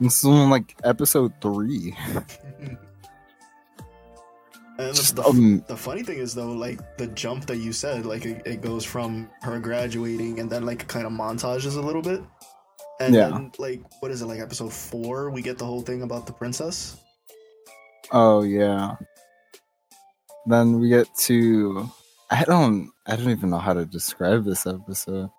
[0.00, 1.96] This is only like episode three.
[4.78, 7.72] And Just, the, the, um, the funny thing is though, like the jump that you
[7.72, 11.80] said, like it, it goes from her graduating and then like kind of montages a
[11.80, 12.22] little bit.
[13.02, 13.28] And Yeah.
[13.28, 16.32] then like what is it, like episode four, we get the whole thing about the
[16.32, 16.96] princess.
[18.12, 18.96] Oh yeah.
[20.46, 21.88] Then we get to
[22.30, 25.30] I don't I don't even know how to describe this episode.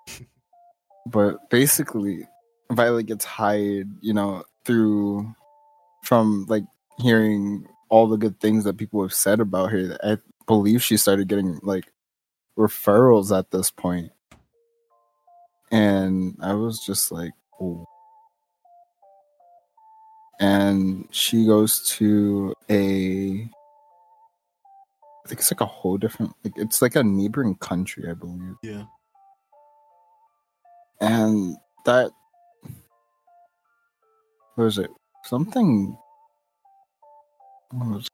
[1.08, 2.28] but basically
[2.72, 5.34] Violet gets hired, you know, through
[6.04, 6.64] from like
[7.00, 9.98] hearing all the good things that people have said about her.
[10.04, 11.92] I believe she started getting like
[12.58, 14.12] referrals at this point.
[15.72, 17.32] And I was just like,
[20.40, 23.50] And she goes to a
[25.26, 28.56] I think it's like a whole different like it's like a neighboring country, I believe.
[28.62, 28.84] Yeah.
[31.00, 31.56] And
[31.86, 32.12] that
[34.56, 34.90] what was it?
[35.26, 35.98] Something
[37.72, 38.12] what was it?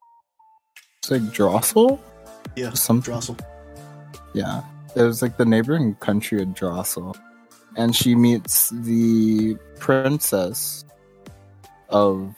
[0.98, 1.98] It's like Drossel?
[2.54, 2.72] Yeah.
[2.74, 3.40] Something Drossel.
[4.34, 4.62] Yeah.
[4.94, 7.16] It was like the neighboring country of Drossel.
[7.76, 10.84] And she meets the princess
[11.88, 12.34] of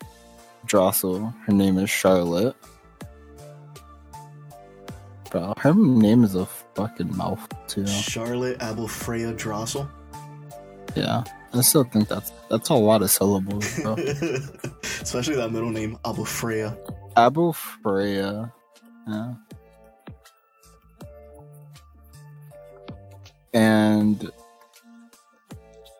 [0.66, 1.34] Drossel.
[1.46, 2.56] Her name is Charlotte.
[5.30, 7.86] Bro, her name is a fucking mouth too.
[7.86, 9.88] Charlotte Abelfreya Drossel.
[10.94, 11.24] Yeah.
[11.54, 13.94] I still think that's that's a lot of syllables, bro.
[15.02, 16.76] Especially that middle name, Abelfreya.
[17.16, 18.52] Abu Freya.
[19.06, 19.34] Yeah.
[23.52, 24.30] And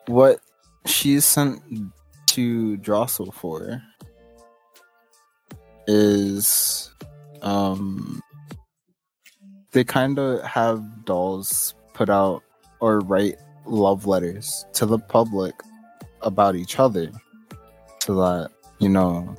[0.07, 0.41] what
[0.87, 1.63] she's sent
[2.27, 3.83] to Drossel for
[5.87, 6.91] is
[7.43, 8.23] um
[9.73, 12.43] they kind of have dolls put out
[12.81, 13.37] or write
[13.67, 15.55] love letters to the public
[16.23, 17.11] about each other
[18.01, 19.37] so that you know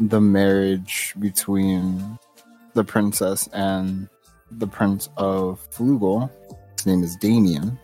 [0.00, 2.18] the marriage between
[2.74, 4.08] the princess and
[4.50, 6.30] the prince of Flugel.
[6.76, 7.78] His name is Damian.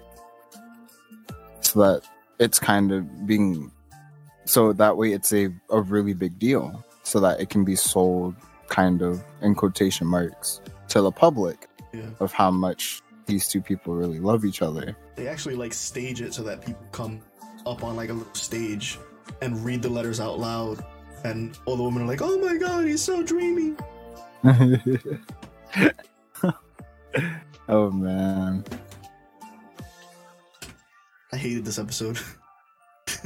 [1.71, 2.03] So that
[2.41, 3.71] it's kind of being
[4.45, 6.85] so that way it's a, a really big deal.
[7.05, 8.35] So that it can be sold
[8.69, 12.07] kind of in quotation marks to the public Yeah.
[12.19, 14.97] of how much these two people really love each other.
[15.15, 17.21] They actually like stage it so that people come
[17.67, 18.99] up on like a little stage
[19.43, 20.85] and read the letters out loud.
[21.23, 23.75] And all the women are like, oh my god, he's so dreamy.
[27.69, 28.65] oh man.
[31.41, 32.19] Hated this episode.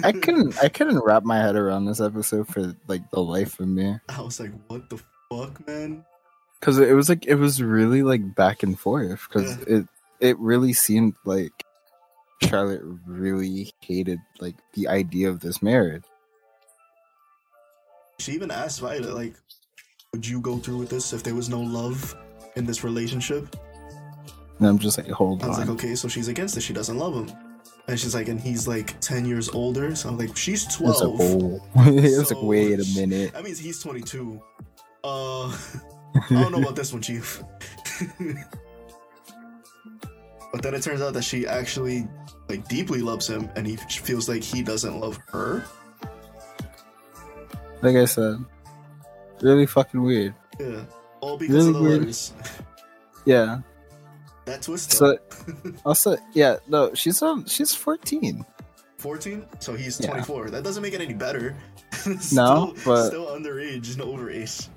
[0.02, 3.68] I couldn't I couldn't wrap my head around this episode for like the life of
[3.68, 3.96] me.
[4.08, 6.04] I was like, what the fuck, man?
[6.64, 9.86] because it was like it was really like back and forth because it
[10.18, 11.52] it really seemed like
[12.42, 16.04] Charlotte really hated like the idea of this marriage.
[18.18, 19.34] She even asked Violet, like,
[20.12, 22.16] would you go through with this if there was no love
[22.56, 23.56] in this relationship?
[24.58, 25.46] And I'm just like, hold on.
[25.46, 25.66] I was on.
[25.66, 26.62] like, okay, so she's against it.
[26.62, 27.36] She doesn't love him.
[27.86, 29.94] And she's like, and he's like 10 years older.
[29.94, 31.20] So I'm like, she's It's like, 12.
[31.20, 33.32] oh, it was So- like, wait a minute.
[33.34, 34.40] That means he's 22.
[35.04, 35.48] Uh,
[36.14, 37.42] I don't know about this one, Chief.
[40.52, 42.06] but then it turns out that she actually
[42.48, 45.64] like deeply loves him, and he feels like he doesn't love her.
[47.82, 48.36] Like I said,
[49.42, 50.34] really fucking weird.
[50.60, 50.84] Yeah,
[51.20, 52.00] all because of the Really weird.
[52.02, 52.32] letters.
[53.26, 53.60] Yeah.
[54.46, 54.92] That twist.
[54.92, 55.16] So
[55.84, 58.44] also, yeah, no, she's um, she's 14.
[58.98, 60.08] 14, so he's Yeah.
[60.10, 60.50] 24.
[60.50, 61.56] That doesn't make it any better.
[62.32, 64.68] No, but- still underage and overage.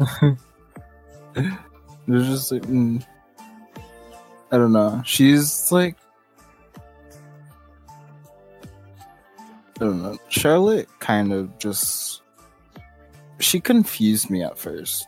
[2.07, 3.05] There's just like, mm,
[4.51, 5.01] I don't know.
[5.05, 5.97] She's like,
[8.59, 10.17] I don't know.
[10.29, 12.21] Charlotte kind of just
[13.39, 15.05] she confused me at first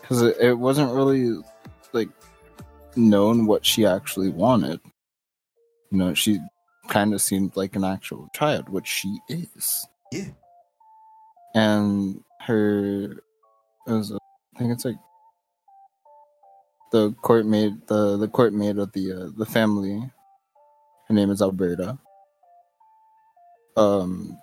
[0.00, 1.38] because it, it wasn't really
[2.96, 4.80] known what she actually wanted.
[5.90, 6.40] You know, she
[6.88, 9.86] kind of seemed like an actual child, which she is.
[10.12, 10.28] Yeah.
[11.54, 13.22] And her,
[13.86, 14.98] was, I think it's like
[16.92, 20.10] the court maid, the the court maid of the uh, the family.
[21.08, 21.98] Her name is Alberta.
[23.76, 24.38] Um,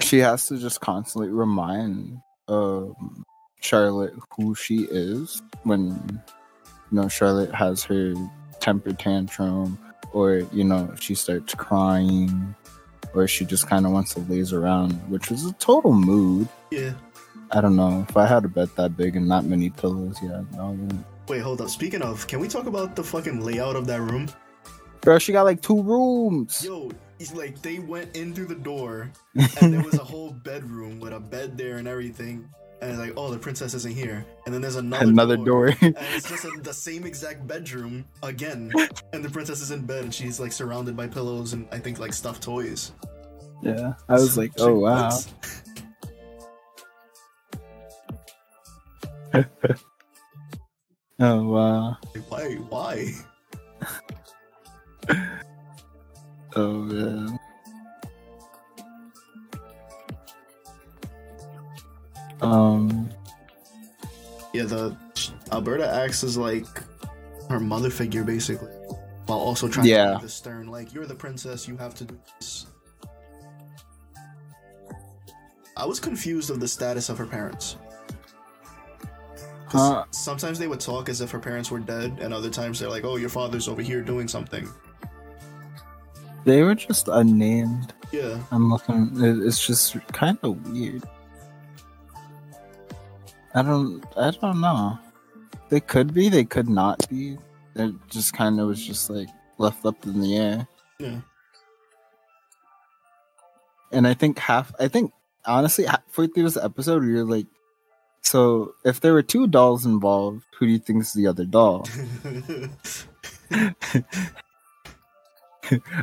[0.00, 2.18] she has to just constantly remind
[2.48, 3.24] um
[3.60, 6.22] Charlotte who she is when
[6.90, 8.14] you know Charlotte has her
[8.60, 9.78] temper tantrum
[10.12, 12.54] or you know she starts crying
[13.14, 16.48] or she just kind of wants to laze around, which was a total mood.
[16.70, 16.92] Yeah.
[17.50, 20.18] I don't know if I had a bed that big and not many pillows.
[20.22, 20.76] Yeah, no,
[21.28, 21.68] Wait, hold up.
[21.68, 24.28] Speaking of, can we talk about the fucking layout of that room?
[25.00, 26.64] Bro, she got like two rooms.
[26.64, 29.10] Yo, it's like they went in through the door
[29.60, 32.48] and there was a whole bedroom with a bed there and everything.
[32.80, 34.24] And it's like, oh, the princess isn't here.
[34.46, 35.66] And then there's another Another door.
[35.80, 38.72] and it's just the same exact bedroom again.
[39.12, 41.98] And the princess is in bed and she's like surrounded by pillows and I think
[41.98, 42.92] like stuffed toys.
[43.62, 45.10] yeah, I was like, oh wow.
[51.20, 51.96] Oh wow.
[52.28, 52.54] Why?
[52.68, 53.12] Why?
[56.54, 57.38] Oh man.
[62.40, 63.08] Um.
[64.54, 64.96] Yeah, the
[65.52, 66.66] Alberta acts as like
[67.48, 68.70] her mother figure basically,
[69.26, 70.12] while also trying Yeah.
[70.12, 72.66] to be the stern, like you're the princess, you have to do this.
[75.76, 77.76] I was confused of the status of her parents.
[79.68, 80.04] Huh.
[80.10, 83.04] Sometimes they would talk as if her parents were dead, and other times they're like,
[83.04, 84.66] "Oh, your father's over here doing something."
[86.44, 87.92] They were just unnamed.
[88.10, 89.10] Yeah, I'm looking.
[89.46, 91.04] It's just kind of weird.
[93.54, 94.04] I don't.
[94.16, 94.98] I don't know.
[95.68, 96.28] They could be.
[96.28, 97.38] They could not be.
[97.74, 99.28] It just kind of was just like
[99.58, 100.68] left up in the air.
[100.98, 101.20] yeah.
[103.92, 104.72] And I think half.
[104.78, 105.12] I think
[105.46, 107.46] honestly, halfway through this episode, we were like,
[108.22, 111.86] so if there were two dolls involved, who do you think is the other doll?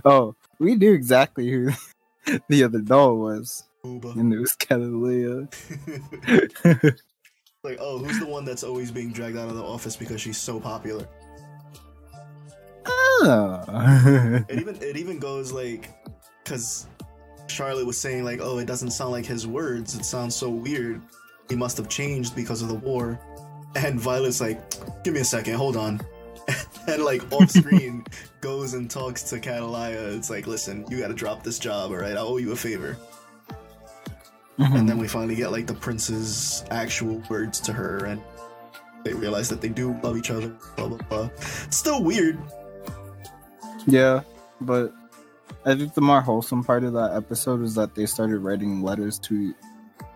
[0.06, 1.70] oh, we knew exactly who
[2.50, 4.16] the other doll was, Booba.
[4.16, 5.48] and it was Galileo.
[7.66, 10.38] like, oh, who's the one that's always being dragged out of the office because she's
[10.38, 11.08] so popular?
[12.86, 14.46] oh.
[14.50, 15.90] It even it even goes like,
[16.44, 16.88] because
[17.48, 19.96] Charlotte was saying like, oh, it doesn't sound like his words.
[19.96, 21.02] It sounds so weird.
[21.50, 23.20] He must have changed because of the war.
[23.76, 24.62] And Violet's like,
[25.04, 26.02] give me a second, hold on.
[26.88, 28.06] and like off screen
[28.42, 30.16] goes and talks to Cattleya.
[30.18, 32.14] It's like, listen, you got to drop this job, all right?
[32.14, 32.98] I owe you a favor.
[34.60, 34.76] Mm-hmm.
[34.76, 38.22] And then we finally get like the prince's actual words to her, and
[39.04, 40.56] they realize that they do love each other.
[40.78, 41.30] Blah blah blah.
[41.70, 42.40] Still weird.
[43.86, 44.22] Yeah,
[44.62, 44.94] but
[45.66, 49.20] I think the more wholesome part of that episode is that they started writing letters
[49.20, 49.54] to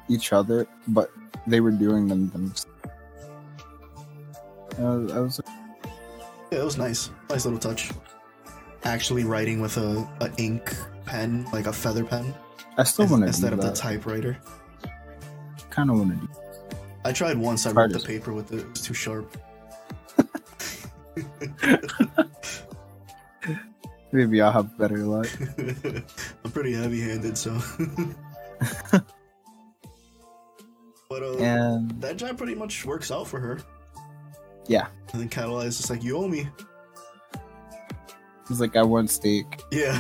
[0.08, 1.12] each other, but
[1.46, 2.68] they were doing them themselves.
[4.78, 5.42] I was, I was
[6.52, 7.10] Yeah, it was nice.
[7.30, 7.92] Nice little touch.
[8.84, 10.74] Actually writing with a, a ink
[11.06, 12.34] pen, like a feather pen,
[12.78, 14.38] I still want to instead of the typewriter.
[15.70, 16.34] kind of want to do.
[17.06, 17.66] I tried once.
[17.66, 18.60] I wrote the paper with it.
[18.60, 19.38] It was too sharp.
[24.12, 25.28] Maybe I'll have better luck.
[26.44, 27.52] I'm pretty heavy-handed, so.
[31.10, 33.62] but uh, And that job pretty much works out for her.
[34.68, 34.88] Yeah.
[35.14, 36.50] And then Cattleya is just like, "You owe me."
[38.50, 39.46] it's like I want steak.
[39.72, 40.00] Yeah.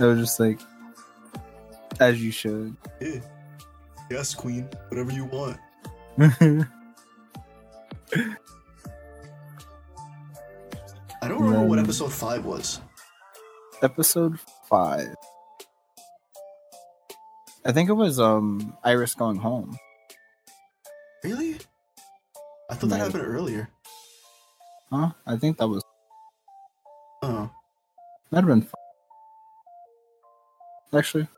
[0.00, 0.58] I was just like,
[2.00, 2.74] as you should.
[3.00, 3.20] yeah.
[4.10, 4.68] Yes, queen.
[4.88, 5.58] Whatever you want.
[11.22, 12.80] I don't remember what Um, episode five was.
[13.82, 14.38] Episode
[14.68, 15.14] five.
[17.64, 19.76] I think it was um Iris going home.
[21.22, 21.58] Really?
[22.70, 23.68] I thought that happened earlier.
[24.90, 25.10] Huh?
[25.26, 25.82] I think that was
[27.22, 27.50] Oh.
[28.30, 28.79] That'd have been fun.
[30.92, 31.28] Actually,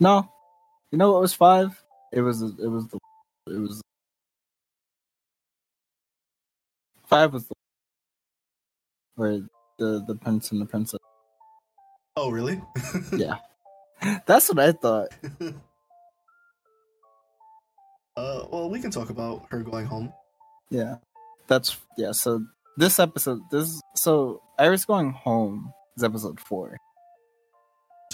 [0.00, 0.28] no.
[0.90, 1.82] You know what was five?
[2.12, 2.40] It was.
[2.42, 2.98] It was the.
[3.48, 3.82] It was.
[7.06, 7.54] Five was the.
[9.16, 9.40] Where
[9.78, 11.00] the the prince and the princess.
[12.16, 12.60] Oh, really?
[13.12, 13.36] Yeah,
[14.26, 15.08] that's what I thought.
[18.16, 20.12] Uh, well, we can talk about her going home.
[20.70, 20.96] Yeah,
[21.46, 22.10] that's yeah.
[22.10, 22.44] So
[22.76, 26.76] this episode, this so Iris going home is episode four.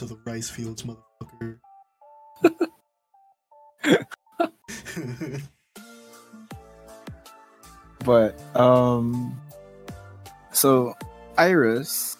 [0.06, 1.58] To the rice fields, motherfucker.
[8.04, 9.40] But um
[10.52, 10.94] so
[11.38, 12.18] Iris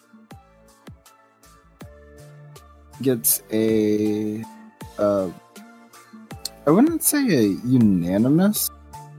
[3.02, 4.42] gets a
[4.98, 5.28] uh
[6.66, 8.70] I wouldn't say a unanimous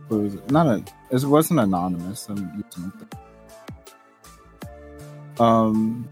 [0.10, 2.28] but it not a it wasn't anonymous.
[2.30, 3.16] I'm using it.
[5.40, 6.10] Um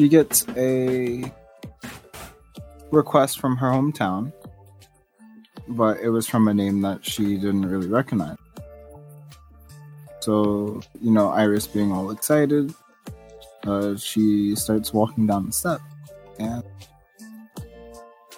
[0.00, 1.30] she gets a
[2.90, 4.32] request from her hometown
[5.68, 8.38] but it was from a name that she didn't really recognize.
[10.20, 12.74] So, you know, Iris being all excited,
[13.66, 15.80] uh, she starts walking down the step
[16.38, 16.64] and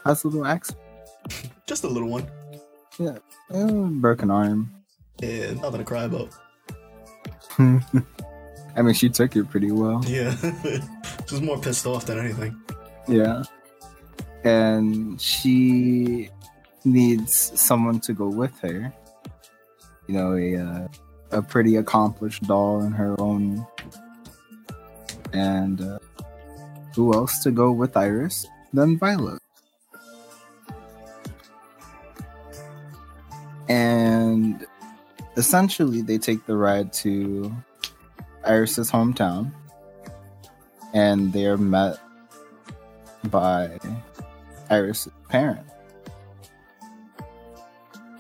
[0.04, 0.84] has a little accident.
[1.66, 2.28] Just a little one.
[2.98, 3.18] Yeah,
[3.50, 4.74] uh, broken arm.
[5.20, 6.28] Yeah, nothing to cry about.
[8.76, 10.04] I mean, she took it pretty well.
[10.06, 10.36] Yeah.
[11.32, 12.60] was more pissed off than anything.
[13.08, 13.42] Yeah.
[14.44, 16.30] And she
[16.84, 18.92] needs someone to go with her.
[20.06, 20.88] You know, a uh,
[21.30, 23.66] a pretty accomplished doll in her own.
[25.32, 25.98] And uh,
[26.94, 29.40] who else to go with Iris than Violet?
[33.68, 34.66] And
[35.36, 37.54] essentially, they take the ride to
[38.44, 39.52] Iris's hometown,
[40.92, 41.98] and they are met
[43.30, 43.78] by
[44.70, 45.66] Iris's parent.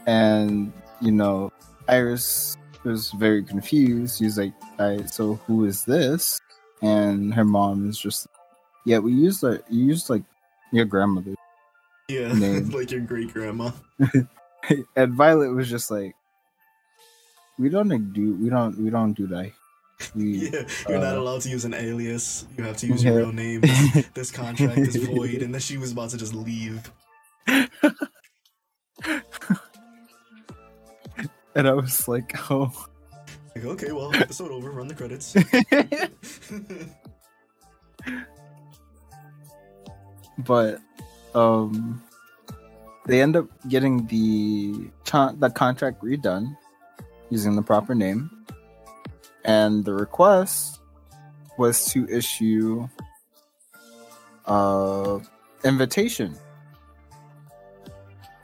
[0.06, 1.52] And you know,
[1.88, 4.18] Iris was very confused.
[4.18, 6.40] She's like, "I so who is this?"
[6.80, 8.26] And her mom is just,
[8.84, 10.24] "Yeah, we used like you used like
[10.72, 11.34] your grandmother."
[12.08, 12.32] Yeah,
[12.72, 13.70] like your great grandma.
[14.96, 16.14] and Violet was just like,
[17.58, 19.52] "We don't do we don't we don't do that.
[20.14, 22.46] We Yeah, you're not Uh, allowed to use an alias.
[22.56, 23.60] You have to use your real name.
[23.62, 26.90] This, this contract is void, and then she was about to just leave.
[27.46, 27.68] and
[31.68, 32.70] I was like, oh.
[33.54, 34.70] Like, okay, well, episode over.
[34.70, 35.34] Run the credits.
[40.38, 40.80] but
[41.34, 42.02] um
[43.06, 46.56] they end up getting the con- the contract redone
[47.30, 48.30] using the proper name
[49.44, 50.80] and the request
[51.58, 52.88] was to issue
[54.46, 55.20] a
[55.64, 56.34] invitation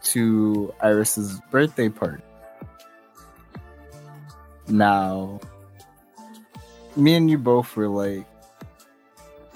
[0.03, 2.23] to Iris's birthday party
[4.69, 5.41] now
[6.97, 8.27] me and you both were like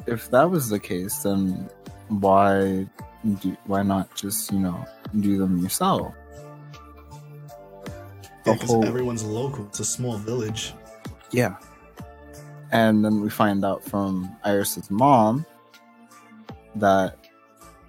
[0.06, 1.68] if that was the case then
[2.08, 2.86] why
[3.40, 4.84] do, why not just you know
[5.20, 6.12] do them yourself
[8.44, 9.66] Yeah, The 'cause whole- everyone's local.
[9.66, 10.74] It's a small village.
[11.32, 11.56] Yeah
[12.72, 15.44] and then we find out from iris's mom
[16.76, 17.16] that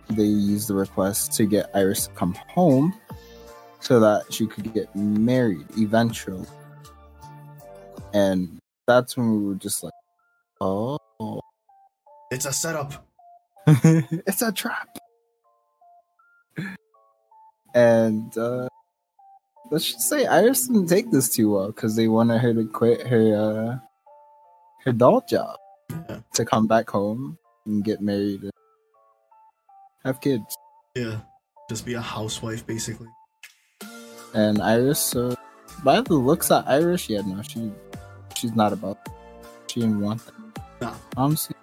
[0.10, 2.94] they used the request to get iris to come home
[3.80, 6.48] so that she could get married eventually
[8.14, 9.94] and that's when we were just like
[10.62, 10.98] oh
[12.32, 13.06] It's a setup.
[13.68, 14.90] it's a trap.
[17.76, 18.68] And uh,
[19.74, 23.08] let's just say Iris didn't take this too well because they wanted her to quit
[23.08, 23.80] her uh,
[24.86, 25.58] her doll job
[25.90, 26.20] Yeah.
[26.36, 28.52] to come back home and get married and
[30.06, 30.46] have kids.
[30.96, 31.22] Yeah,
[31.70, 33.10] just be a housewife basically.
[34.36, 35.34] And Iris, uh,
[35.84, 37.72] by the looks of Iris, yeah, no, she
[38.38, 39.00] she's not about.
[39.68, 40.34] She didn't want that.
[40.82, 40.96] Nah.
[41.18, 41.56] Honestly,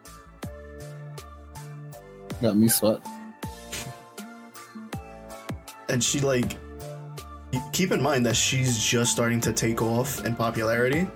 [2.43, 2.99] got me sweat.
[5.89, 6.57] and she like
[7.73, 11.07] keep in mind that she's just starting to take off in popularity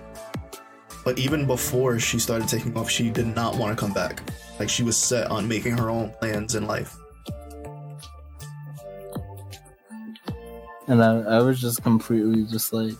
[1.03, 4.21] but even before she started taking off she did not want to come back
[4.59, 6.97] like she was set on making her own plans in life
[10.87, 12.93] And I, I was just completely just like,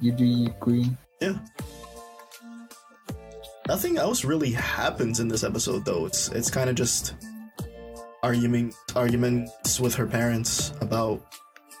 [0.00, 0.96] you do you, queen.
[1.20, 1.38] Yeah.
[3.68, 7.16] Nothing else really happens in this episode though it's it's kind of just
[8.22, 11.20] argument arguments with her parents about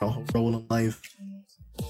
[0.00, 1.00] her role in life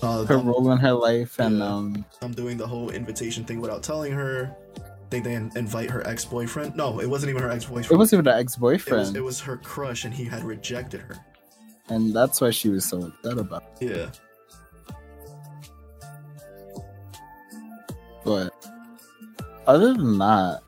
[0.03, 1.65] uh, Her them- role in her life and Yeah.
[1.67, 4.55] um I'm doing the whole invitation thing without telling her.
[4.79, 6.75] I think they in- invite her ex boyfriend.
[6.75, 7.93] No, it wasn't even her ex boyfriend.
[7.93, 9.17] it wasn't even It ex was, boyfriend.
[9.17, 11.17] it was her crush, and he had rejected her.
[11.89, 13.91] and that's why she was so upset about it.
[13.91, 14.11] Yeah.
[18.25, 18.53] But
[19.69, 20.61] other than that,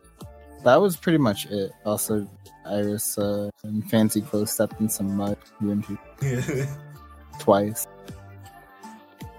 [0.65, 1.73] that was pretty much it.
[1.85, 2.29] Also
[2.67, 5.37] Iris uh in fancy clothes stepped in some mud
[6.23, 6.67] Yeah.
[7.39, 7.87] Twice.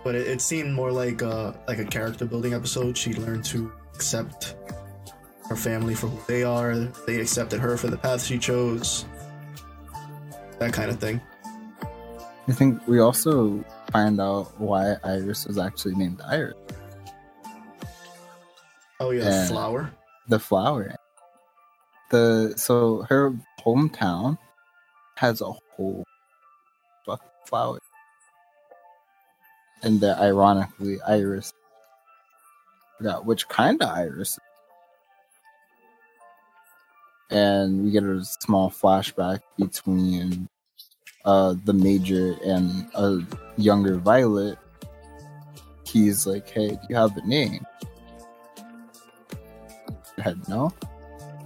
[0.04, 2.97] but it, it seemed more like a like a character building episode.
[2.97, 4.56] She learned to accept
[5.50, 6.76] her family for who they are.
[7.08, 9.06] They accepted her for the path she chose.
[10.60, 11.20] That kind of thing.
[12.47, 16.56] I think we also find out why Iris was actually named Iris.
[19.00, 19.47] Oh yeah, Yeah.
[19.47, 19.91] flower.
[20.28, 20.95] the flower.
[22.12, 23.34] The so her
[23.66, 24.38] hometown
[25.16, 26.04] has a whole
[27.45, 27.80] flower.
[29.82, 31.54] And they're ironically iris.
[32.98, 34.38] Forgot which kind of iris.
[37.30, 40.50] And we get a small flashback between
[41.26, 43.20] uh the major and a
[43.58, 44.58] younger Violet.
[45.86, 47.66] He's like, Hey, do you have a name?
[50.18, 50.74] I had no.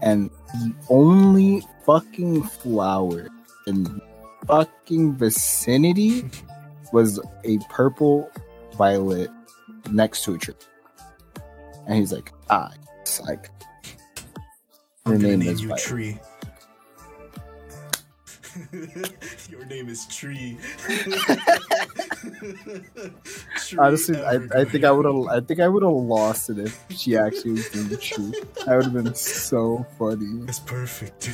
[0.02, 3.30] And the only fucking flower
[3.68, 4.02] in
[4.48, 6.30] fucking vicinity
[6.94, 8.32] was a purple
[8.78, 9.30] violet
[9.91, 10.54] next to a tree.
[11.88, 12.72] And he's like, ah,
[13.02, 13.50] it's like
[15.06, 15.84] I'm Your name is you Violet.
[15.84, 16.20] Tree.
[19.50, 20.60] Your name is Tree.
[23.58, 26.60] Tree honestly I, I think I would have I think I would have lost it
[26.60, 28.32] if she actually was named Tree.
[28.66, 30.46] That would have been so funny.
[30.46, 31.32] That's perfect.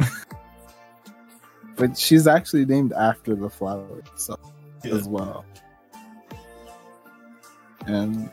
[1.76, 4.40] But she's actually named after the flower itself
[4.84, 4.94] Yeah.
[4.94, 5.44] as well.
[7.86, 8.30] And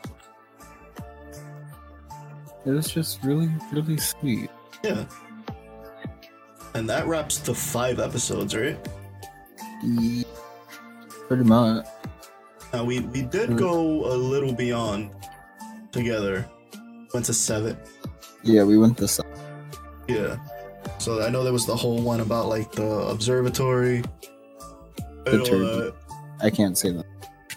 [2.66, 4.50] it was just really, really sweet.
[4.84, 5.06] yeah.
[6.74, 8.78] And that wraps the five episodes, right?
[9.84, 10.24] Yeah,
[11.28, 11.86] Pretty much.
[12.74, 15.12] Now we we did go a little beyond
[15.92, 16.50] together.
[17.14, 17.78] Went to seven.
[18.44, 19.32] Yeah, we went to seven.
[20.08, 20.38] Yeah.
[20.98, 24.04] So I know there was the whole one about like the observatory.
[25.26, 25.96] The turkey.
[26.42, 27.06] I can't say that.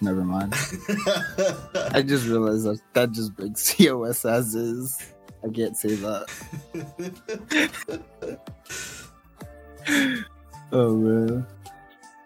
[0.00, 0.54] Never mind.
[1.94, 4.96] I just realized that that just breaks COS as is.
[5.44, 6.26] I can't say that.
[10.70, 11.46] Oh man.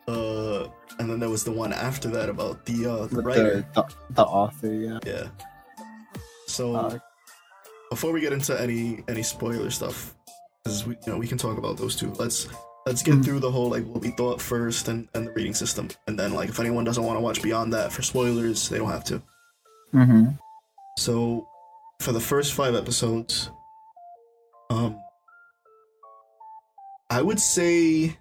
[0.08, 0.64] uh,
[0.98, 3.64] and then there was the one after that about the uh, the With writer.
[3.74, 4.98] the, the, the author, yeah.
[5.06, 5.28] Yeah.
[6.48, 6.98] So Uh,
[7.90, 10.14] before we get into any any spoiler stuff,
[10.64, 12.10] because we you know we can talk about those two.
[12.18, 12.48] Let's
[12.86, 13.24] let's get Mhm.
[13.24, 16.32] through the whole like what we thought first and and the reading system, and then
[16.34, 19.22] like if anyone doesn't want to watch beyond that for spoilers, they don't have to.
[19.94, 20.30] mm-hmm.
[20.98, 21.46] So
[22.00, 23.50] for the first five episodes,
[24.70, 24.96] um,
[27.10, 28.16] I would say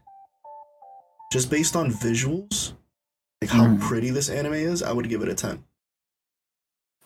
[1.32, 2.74] just based on visuals,
[3.42, 3.80] like how Mhm.
[3.82, 5.64] pretty this anime is, I would give it a ten.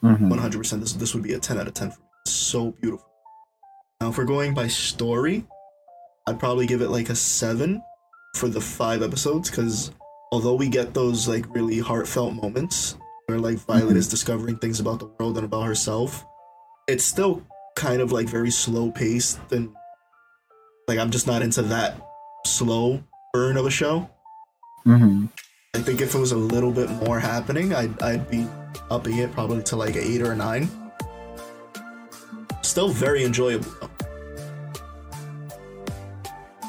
[0.04, 0.30] Mm-hmm.
[0.30, 0.82] One hundred percent.
[0.82, 1.92] This this would be a ten out of ten.
[1.92, 2.06] For me.
[2.26, 3.08] It's so beautiful.
[4.02, 5.46] Now, if we're going by story,
[6.28, 7.82] I'd probably give it like a seven
[8.36, 9.92] for the five episodes because
[10.32, 12.98] although we get those like really heartfelt moments
[13.28, 13.98] where like Violet Mhm.
[13.98, 16.26] is discovering things about the world and about herself,
[16.88, 17.44] it's still
[17.76, 19.70] kind of like very slow paced and
[20.88, 22.02] like I'm just not into that
[22.46, 23.04] slow
[23.34, 24.10] burn of a show.
[24.86, 25.26] Mm-hmm.
[25.76, 28.48] I think if it was a little bit more happening, I'd I'd be
[28.90, 30.70] upping it probably to like an eight or a nine.
[32.62, 33.70] Still very enjoyable.
[33.82, 33.90] Though.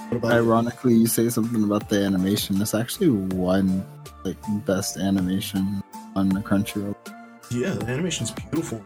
[0.08, 0.38] What about you?
[0.38, 2.60] Ironically, you say something about the animation.
[2.60, 3.84] It's actually one
[4.24, 5.82] like best animation
[6.14, 6.96] on the Crunchyroll.
[7.50, 8.84] Yeah, the animation's beautiful.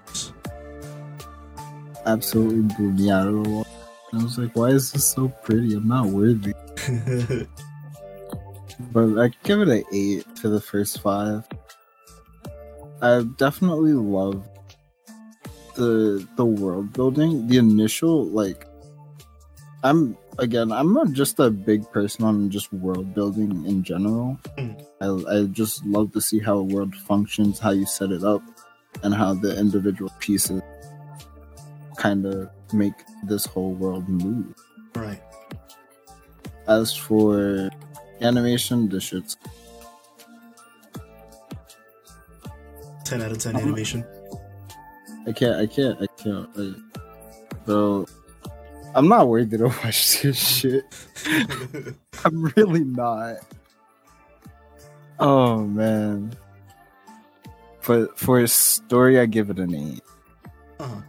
[2.07, 3.71] Absolutely blew me out of the water.
[4.13, 5.75] I was like, why is this so pretty?
[5.75, 6.53] I'm not worthy.
[8.93, 11.47] But I give it an eight for the first five.
[13.03, 14.49] I definitely love
[15.75, 17.47] the the world building.
[17.47, 18.67] The initial like,
[19.83, 24.39] I'm again, I'm not just a big person on just world building in general.
[24.59, 24.77] Mm.
[25.01, 28.43] I I just love to see how a world functions, how you set it up,
[29.03, 30.61] and how the individual pieces
[31.97, 34.55] kind of make this whole world move.
[34.97, 35.21] right.
[36.69, 37.71] As for
[38.21, 39.37] animation, this shit's
[43.05, 43.65] Ten out of 10 Uh-huh.
[43.65, 44.05] animation.
[45.27, 46.49] I can't, I can't, I can't.
[46.57, 46.75] I,
[47.67, 48.07] bro,
[48.95, 50.85] I'm not worthy to watch this shit.
[52.25, 53.37] I'm really not.
[55.19, 56.35] Oh man.
[57.87, 60.03] But for a story, I give it an eight,
[60.79, 61.01] uh-huh.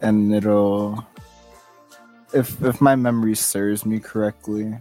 [0.00, 1.06] and it'll.
[2.32, 4.74] If if my memory serves me correctly,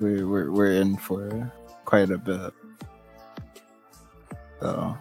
[0.00, 1.52] we're we're, we're in for
[1.84, 2.52] quite a bit.
[4.60, 4.96] So.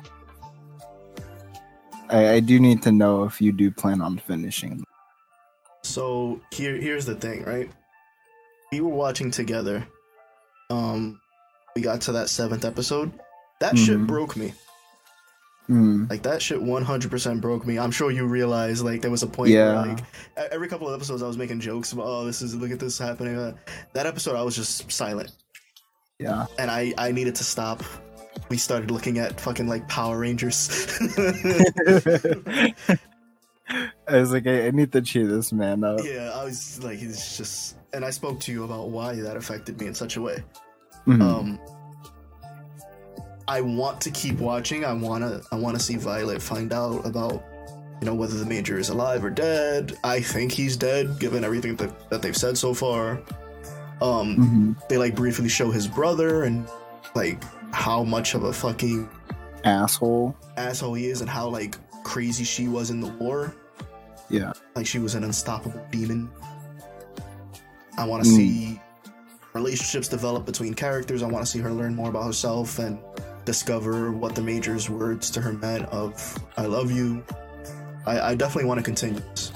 [2.10, 4.84] I, I do need to know if you do plan on finishing.
[5.96, 7.72] So here here's the thing, right?
[8.74, 9.88] We were watching together.
[10.70, 11.22] Um
[11.74, 13.14] we got to that seventh episode.
[13.62, 14.08] That shit Mhm.
[14.08, 14.54] broke me.
[15.68, 16.04] Hmm.
[16.10, 17.80] Like that shit 100% broke me.
[17.80, 19.84] I'm sure you realize like there was a point Yeah.
[19.84, 20.04] where like
[20.52, 23.00] every couple of episodes I was making jokes about oh this is look at this
[23.00, 23.38] happening.
[23.38, 23.54] Uh,
[23.94, 25.32] that episode I was just silent
[26.20, 26.46] Yeah.
[26.60, 27.82] and I I needed to stop.
[28.50, 30.68] We started looking at fucking like Power Rangers.
[34.08, 36.00] I was like, I, I need to cheer this man up.
[36.04, 39.80] yeah, I was like he's just and I spoke to you about why that affected
[39.80, 40.44] me in such a way.
[41.08, 41.22] Mhm.
[41.22, 41.60] Um
[43.48, 44.86] I want to keep watching.
[44.86, 47.44] I want to I want to see Violet find out about
[48.02, 49.98] you know whether the major is alive or dead.
[50.04, 53.22] I think he's dead given everything that, that they've said so far.
[54.02, 54.88] Um Mhm.
[54.90, 56.68] they like briefly show his brother and
[57.16, 57.44] like
[57.74, 59.10] how much of a fucking
[59.64, 60.36] Asshole.
[60.58, 63.54] asshole he is and how like crazy she was in the war.
[64.30, 64.54] Yeah.
[64.76, 66.30] Like she was an unstoppable demon.
[67.98, 68.36] I want to Mm.
[68.36, 68.82] see
[69.54, 71.24] relationships develop between characters.
[71.24, 73.00] I want to see her learn more about herself and
[73.46, 76.12] discover what the major's words to her meant of
[76.58, 77.24] "I love you."
[78.06, 79.52] I, I definitely want to continue this.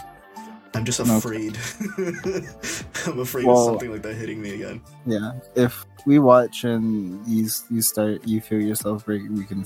[0.75, 1.15] I'm just Okay.
[1.17, 1.57] afraid.
[3.07, 4.81] I'm afraid Well- of something like that hitting me again.
[5.05, 5.33] Yeah.
[5.55, 9.65] If we watch and you you start you feel yourself break, we can.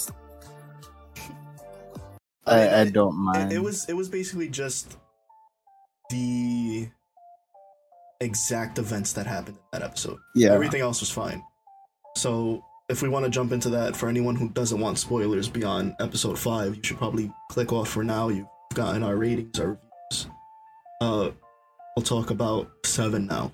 [2.48, 3.52] St- I, I don't mind.
[3.52, 4.98] It, it was it was basically just
[6.10, 6.88] the
[8.20, 10.18] exact events that happened in that episode.
[10.36, 10.52] yeah.
[10.54, 11.44] Everything else was fine.
[12.18, 15.96] So if we want to jump into that, for anyone who doesn't want spoilers beyond
[16.00, 18.30] episode five, you should probably click off for now.
[18.30, 20.28] You've gotten our ratings, our reviews.
[21.02, 21.32] Uh,
[21.96, 23.52] we'll talk about seven now.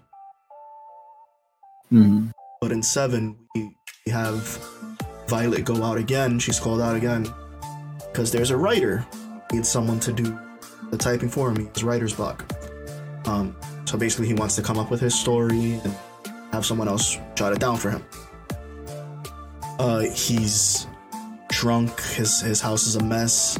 [1.92, 2.32] Mhm.
[2.62, 3.72] But in seven, we,
[4.06, 4.42] we have
[5.28, 6.38] Violet go out again.
[6.40, 7.32] She's called out again
[8.12, 9.06] because there's a writer.
[9.52, 10.38] Needs someone to do
[10.92, 11.68] the typing for him.
[11.74, 12.46] His writer's block.
[13.26, 13.56] Um,
[13.86, 15.96] so basically, he wants to come up with his story and
[16.52, 18.06] have someone else jot it down for him.
[19.80, 20.88] Uh, he's
[21.50, 22.00] drunk.
[22.02, 23.60] His his house is a mess.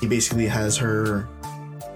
[0.00, 1.28] He basically has her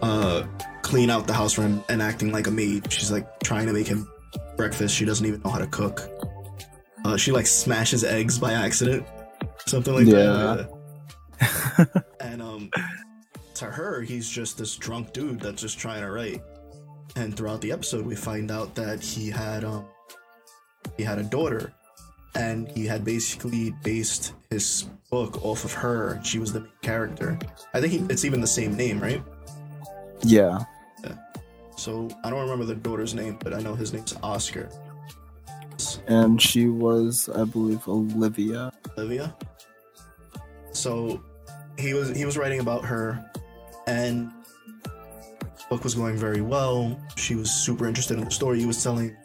[0.03, 0.45] uh,
[0.83, 2.93] clean out the house for him and acting like a maid.
[2.93, 4.09] She's like trying to make him
[4.57, 4.95] breakfast.
[4.95, 6.03] She doesn't even know how to cook.
[7.05, 9.07] Uh, she like smashes eggs by accident,
[9.67, 10.71] something like that.
[11.41, 11.85] Yeah.
[12.21, 12.71] and um,
[13.55, 16.43] to her, he's just this drunk dude that's just trying to write.
[17.17, 19.85] And throughout the episode, we find out that he had um,
[20.97, 21.73] he had a daughter,
[22.35, 26.21] and he had basically based his book off of her.
[26.25, 27.39] She was the main character.
[27.73, 29.23] I think he, it's even the same name, right?
[30.23, 30.65] Yeah.
[31.77, 34.69] So I don't remember the daughter's name, but I know his name's Oscar.
[36.07, 38.73] And she was, I believe, Olivia.
[38.97, 39.37] Olivia.
[40.75, 41.23] So
[41.79, 43.25] he was he was writing about her,
[43.87, 44.31] and
[45.71, 47.01] book was going very well.
[47.17, 49.17] She was super interested in the story he was telling,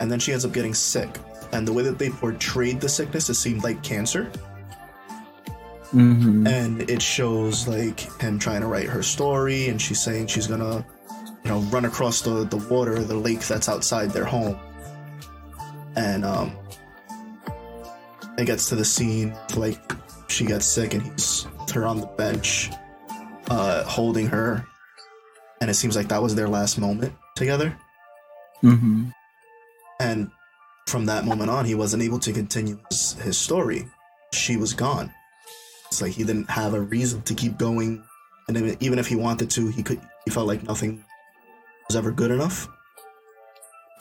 [0.00, 1.18] and then she ends up getting sick.
[1.52, 4.30] And the way that they portrayed the sickness, it seemed like cancer,
[5.94, 6.46] Mm-hmm.
[6.48, 10.84] and it shows like him trying to write her story, and she's saying she's gonna,
[11.44, 14.58] you know, run across the the water, the lake that's outside their home,
[15.94, 16.56] and um,
[18.36, 19.78] it gets to the scene like
[20.36, 22.70] she got sick and he's with her on the bench,
[23.48, 24.66] uh, holding her,
[25.62, 27.74] and it seems like that was their last moment together.
[28.62, 29.08] Mm-hmm.
[29.98, 30.30] And
[30.86, 33.86] from that moment on, he wasn't able to continue his, his story.
[34.34, 35.10] She was gone.
[35.86, 38.04] It's like he didn't have a reason to keep going,
[38.46, 40.00] and even- even if he wanted to, he could.
[40.26, 41.02] He felt like nothing
[41.88, 42.68] was ever good enough.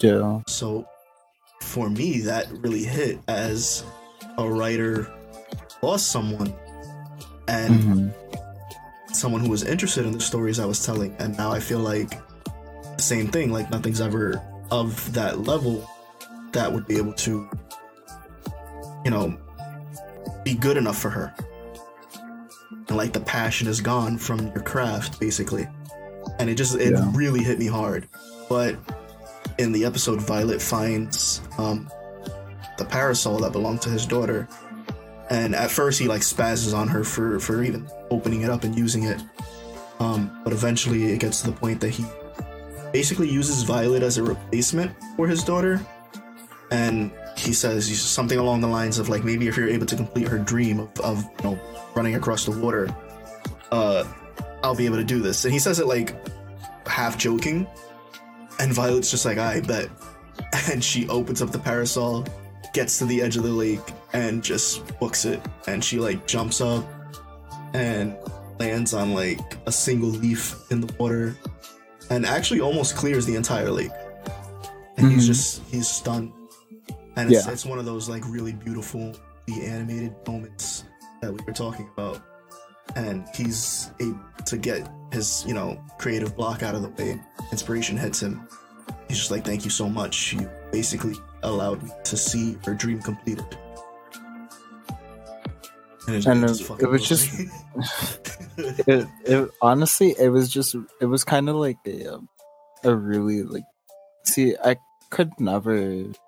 [0.01, 0.41] Yeah.
[0.47, 0.85] So,
[1.61, 3.85] for me, that really hit as
[4.37, 5.07] a writer
[5.85, 6.53] lost someone,
[7.47, 9.13] and Mm-hmm.
[9.13, 12.09] someone who was interested in the stories I was telling, and now I feel like
[12.97, 13.51] the same thing.
[13.51, 15.87] Like nothing's ever of that level
[16.51, 17.49] that would be able to,
[19.05, 19.37] you know,
[20.43, 21.33] be good enough for her.
[22.87, 25.67] And like the passion is gone from your craft, basically,
[26.39, 27.11] and it just it Yeah.
[27.13, 28.07] really hit me hard.
[28.49, 28.75] But
[29.57, 31.89] in the episode, Violet finds um,
[32.77, 34.47] the parasol that belonged to his daughter,
[35.29, 38.77] and at first he like spazzes on her for for even opening it up and
[38.77, 39.21] using it.
[39.99, 42.05] Um, but eventually it gets to the point that he
[42.91, 45.79] basically uses Violet as a replacement for his daughter,
[46.71, 50.27] and he says something along the lines of like maybe if you're able to complete
[50.27, 51.59] her dream of, of you know
[51.95, 52.93] running across the water,
[53.71, 54.03] uh,
[54.63, 55.45] I'll be able to do this.
[55.45, 56.15] And he says it like
[56.87, 57.67] half joking,
[58.59, 59.89] and Violet's just like I bet,
[60.71, 62.25] and she opens up the parasol,
[62.73, 63.81] gets to the edge of the lake,
[64.15, 66.85] and just books it, and she like jumps up
[67.73, 68.15] and
[68.59, 71.35] lands on like a single leaf in the water
[72.09, 73.91] and actually almost clears the entire lake.
[74.97, 75.27] And he's Mhm.
[75.27, 76.31] just he's stunned.
[77.17, 77.51] And it's, Yeah.
[77.51, 79.13] it's one of those like really beautiful
[79.47, 80.85] the animated moments
[81.21, 82.21] that we were talking about.
[82.95, 87.19] And he's able to get his you know creative block out of the way.
[87.51, 88.47] Inspiration hits him.
[89.09, 90.31] He's just like thank you so much.
[90.33, 93.45] You basically allowed me to see her dream completed
[96.07, 97.31] and, And it- it was just-
[98.57, 102.19] it, it honestly it was just it was kind of like a,
[102.83, 103.63] a really like
[104.23, 104.75] see i
[105.09, 105.75] could never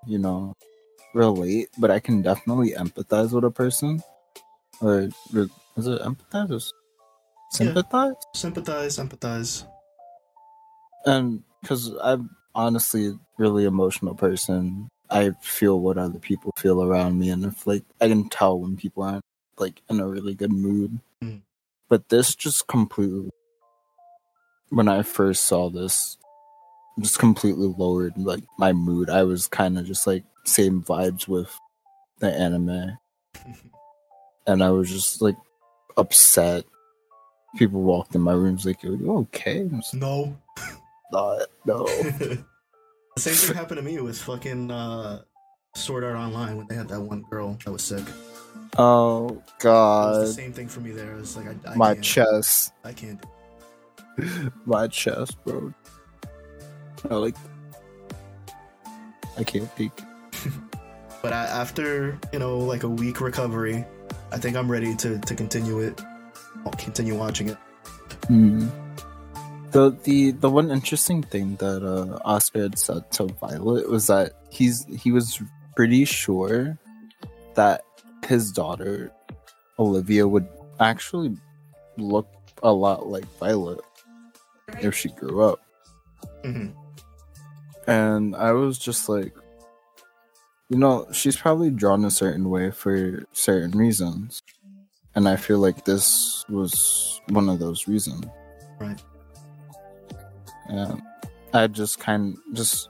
[0.06, 0.54] you know
[1.14, 4.02] relate but i can definitely empathize with a person.
[4.82, 6.60] Or re- is it empathize or
[7.52, 8.14] sympathize?
[8.36, 9.66] Sympathize empathize.
[11.06, 14.90] And because i'm honestly a really emotional person.
[15.10, 18.76] I feel what other people feel around me and if like i can tell when
[18.76, 19.24] people aren't
[19.58, 21.42] like in a really good mood Mm.
[21.90, 23.32] but this just completely
[24.70, 26.18] when I first saw this,
[27.00, 29.10] just completely lowered like my mood.
[29.10, 31.58] I was kind of just like same vibes with
[32.20, 32.98] the anime,
[34.48, 35.38] and I was just like
[35.96, 36.66] upset.
[37.58, 40.38] People walked in my rooms like, "Are you okay?" I'm no.
[41.12, 41.48] not.
[41.66, 41.86] No.
[41.86, 42.44] the
[43.18, 45.22] same thing happened to me with fucking uh,
[45.76, 48.04] Sword Art Online when they had that one girl that was sick.
[48.78, 51.14] Oh It was the God, same thing for me there.
[51.14, 53.24] It was like I, I my can't, chest, I can't.
[54.66, 55.74] my chest, bro.
[57.10, 57.36] I like.
[59.38, 59.92] I can't peek.
[61.22, 63.84] But I, after you know like a week recovery,
[64.32, 66.00] I think I'm ready to to continue it.
[66.64, 67.58] I'll continue watching it.
[68.28, 68.68] Hmm.
[69.72, 74.34] The the the one interesting thing that uh, Oscar had said to Violet was that
[74.50, 75.42] he's he was
[75.76, 76.78] pretty sure
[77.56, 77.82] that
[78.28, 79.12] his daughter
[79.80, 80.48] Olivia would
[80.80, 81.36] actually
[81.98, 82.28] look
[82.64, 83.80] a lot like Violet
[84.82, 85.60] if she grew up.
[86.44, 86.68] hmm
[87.88, 89.34] And I was just like,
[90.70, 94.42] you know, she's probably drawn a certain way for certain reasons.
[95.16, 98.26] And I feel like this was one of those reasons.
[98.80, 99.02] Right.
[100.68, 101.02] And
[101.54, 102.90] I just kind just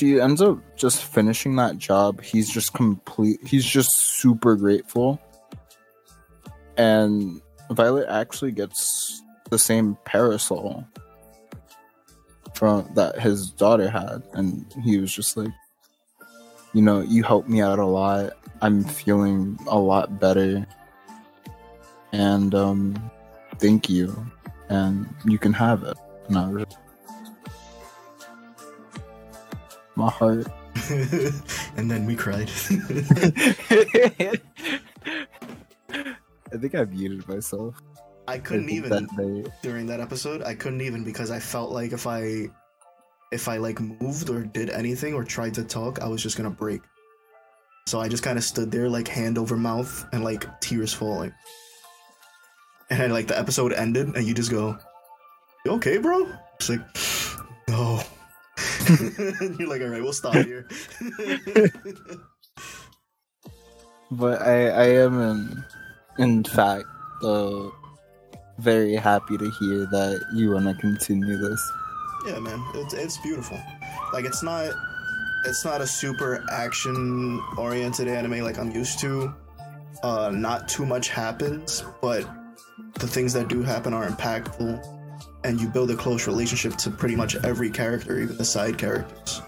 [0.00, 2.22] she ends up just finishing that job.
[2.22, 5.20] He's just complete he's just super grateful.
[6.78, 10.86] And Violet actually gets the same parasol
[12.54, 15.52] from that his daughter had and he was just like
[16.72, 20.66] you know you helped me out a lot i'm feeling a lot better
[22.12, 23.10] and um
[23.58, 24.14] thank you
[24.68, 25.96] and you can have it
[26.28, 26.66] and i was
[30.00, 30.46] my heart
[31.76, 32.48] and then we cried.
[36.52, 37.74] i think i muted myself
[38.30, 40.42] I couldn't even that during that episode.
[40.42, 42.48] I couldn't even because I felt like if I
[43.32, 46.48] if I like moved or did anything or tried to talk, I was just gonna
[46.48, 46.80] break.
[47.88, 51.34] So I just kind of stood there like hand over mouth and like tears falling.
[52.88, 54.78] And like the episode ended and you just go,
[55.64, 56.80] "You okay, bro?" It's like.
[59.58, 60.66] You're like, all right, we'll stop here.
[64.12, 65.64] but i i am in
[66.18, 66.84] in fact
[67.22, 67.68] uh
[68.58, 71.72] very happy to hear that you want to continue this
[72.26, 73.58] Yeah, man, it's it's beautiful.
[74.12, 74.74] Like it's not
[75.46, 79.32] it's not a super action oriented anime like I'm used to.
[80.02, 82.28] Uh, not too much happens, but
[82.94, 84.82] the things that do happen are impactful,
[85.44, 89.42] and you build a close relationship to pretty much every character, even the side characters.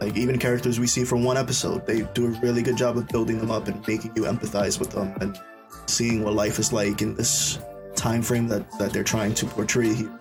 [0.00, 3.08] Like even characters we see from one episode, they do a really good job of
[3.08, 5.38] building them up and making you empathize with them and
[5.86, 7.58] seeing what life is like in this
[7.94, 10.18] time frame that that they're trying to portray here.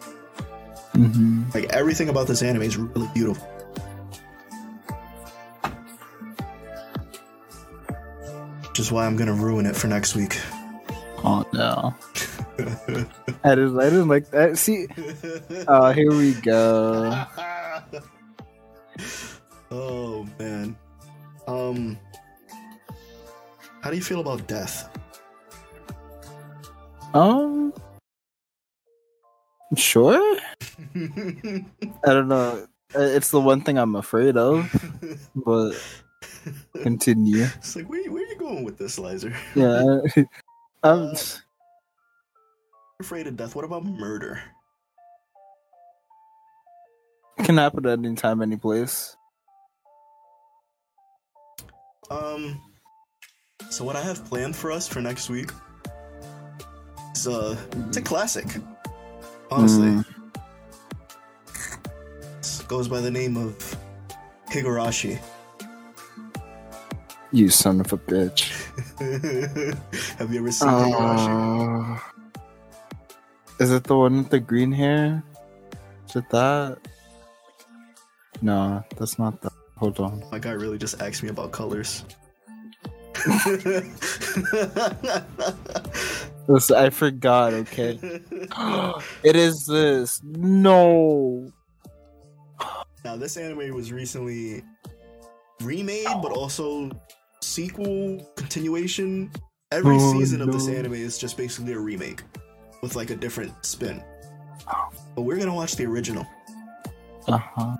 [0.94, 1.44] mm-hmm.
[1.54, 3.48] Like everything about this anime is really beautiful.
[8.70, 10.40] Which is why I'm gonna ruin it for next week.
[11.24, 11.96] oh no
[13.44, 14.58] I didn't, I didn't like that.
[14.58, 14.88] See,
[15.68, 17.26] oh, here we go.
[19.72, 20.76] oh man.
[21.48, 21.98] Um
[23.82, 24.90] How do you feel about death?
[27.14, 27.74] Um,
[29.76, 30.40] sure.
[30.96, 31.64] I
[32.06, 32.68] don't know.
[32.96, 34.70] It's the one thing I'm afraid of,
[35.36, 35.74] but
[36.82, 37.44] continue.
[37.58, 39.36] it's like where, where are you going with this, Lizer?
[39.56, 40.00] Yeah,
[40.84, 41.10] I'm.
[41.10, 41.16] Uh,
[43.04, 43.54] afraid of death.
[43.54, 44.42] What about murder?
[47.38, 49.18] It Can happen at any time, any place.
[52.10, 52.62] Um,
[53.70, 55.52] so what I have planned for us for next week
[57.14, 58.46] is uh, it's a classic.
[59.52, 60.06] Honestly, Mm.
[62.40, 63.78] It goes by the name of
[64.50, 65.20] Higurashi.
[67.34, 68.52] You son of a bitch.
[70.18, 72.02] have you ever seen Higurashi?
[73.64, 75.24] Is it the one with the green hair?
[76.10, 76.80] Is it that?
[78.42, 79.54] No, that's not that.
[79.78, 80.22] Hold on.
[80.34, 82.04] My guy really just asked me about colors.
[86.50, 87.54] Listen, I forgot.
[87.54, 87.98] Okay.
[89.24, 90.20] it is this.
[90.26, 91.50] No.
[93.06, 94.62] now this anime was recently
[95.62, 96.92] remade, but also
[97.42, 99.32] sequel continuation.
[99.72, 102.24] Every Oh, season of this anime is just basically a remake
[102.84, 104.04] with like a different spin.
[105.16, 106.28] But we're gonna watch the original.
[107.28, 107.78] Uh huh.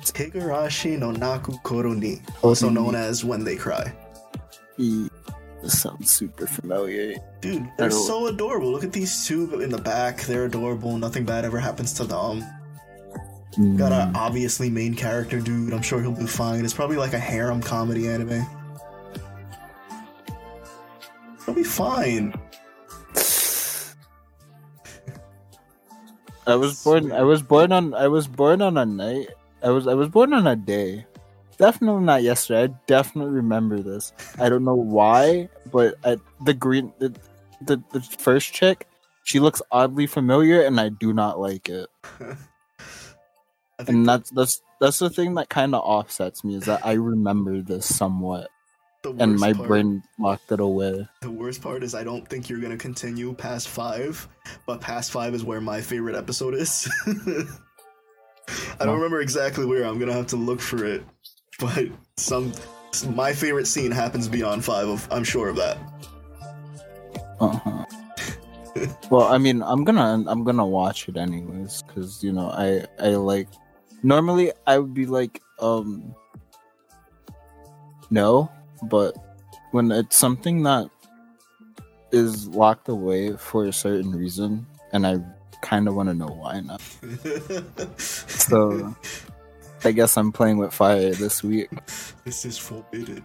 [0.00, 3.92] It's Higurashi no Naku Koro ni, also known as When They Cry.
[4.76, 5.08] E-
[5.62, 7.14] This sounds super familiar.
[7.40, 8.70] Dude, they're so adorable.
[8.72, 10.22] Look at these two in the back.
[10.22, 10.98] They're adorable.
[10.98, 12.40] Nothing bad ever happens to them.
[13.78, 15.72] Got Mm, a obviously main character dude.
[15.72, 16.62] I'm sure he'll do fine.
[16.64, 18.44] It's probably like a harem comedy anime.
[21.46, 22.34] He'll be fine.
[26.46, 27.12] I was born.
[27.12, 27.94] I was born on.
[27.94, 29.28] I was born on a night.
[29.62, 29.86] I was.
[29.86, 31.06] I was born on a day.
[31.58, 32.64] Definitely not yesterday.
[32.64, 34.12] I definitely remember this.
[34.38, 37.14] I don't know why, but I, the green, the,
[37.62, 38.86] the the first chick,
[39.24, 41.88] she looks oddly familiar, and I do not like it.
[43.88, 47.60] And that's that's that's the thing that kind of offsets me is that I remember
[47.60, 48.48] this somewhat,
[49.18, 51.06] and my part- brain locked it away.
[51.22, 54.28] The worst part is I don't think you're gonna continue past five,
[54.66, 56.90] but past five is where my favorite episode is.
[58.80, 59.84] I don't remember exactly where.
[59.84, 61.04] I'm gonna have to look for it,
[61.58, 61.86] but
[62.16, 62.52] some
[63.10, 64.88] my favorite scene happens beyond five.
[64.88, 65.78] Of I'm sure of that.
[67.40, 67.84] Uh-huh.
[69.10, 73.10] well, I mean, I'm gonna I'm gonna watch it anyways because you know I I
[73.16, 73.48] like
[74.02, 76.14] normally I would be like um
[78.10, 78.50] no,
[78.84, 79.14] but
[79.72, 80.88] when it's something that
[82.12, 85.16] is locked away for a certain reason, and I
[85.62, 86.78] kind of want to know why now.
[87.98, 88.94] So
[89.84, 91.68] I guess I'm playing with fire this week,
[92.24, 93.22] this is forbidden.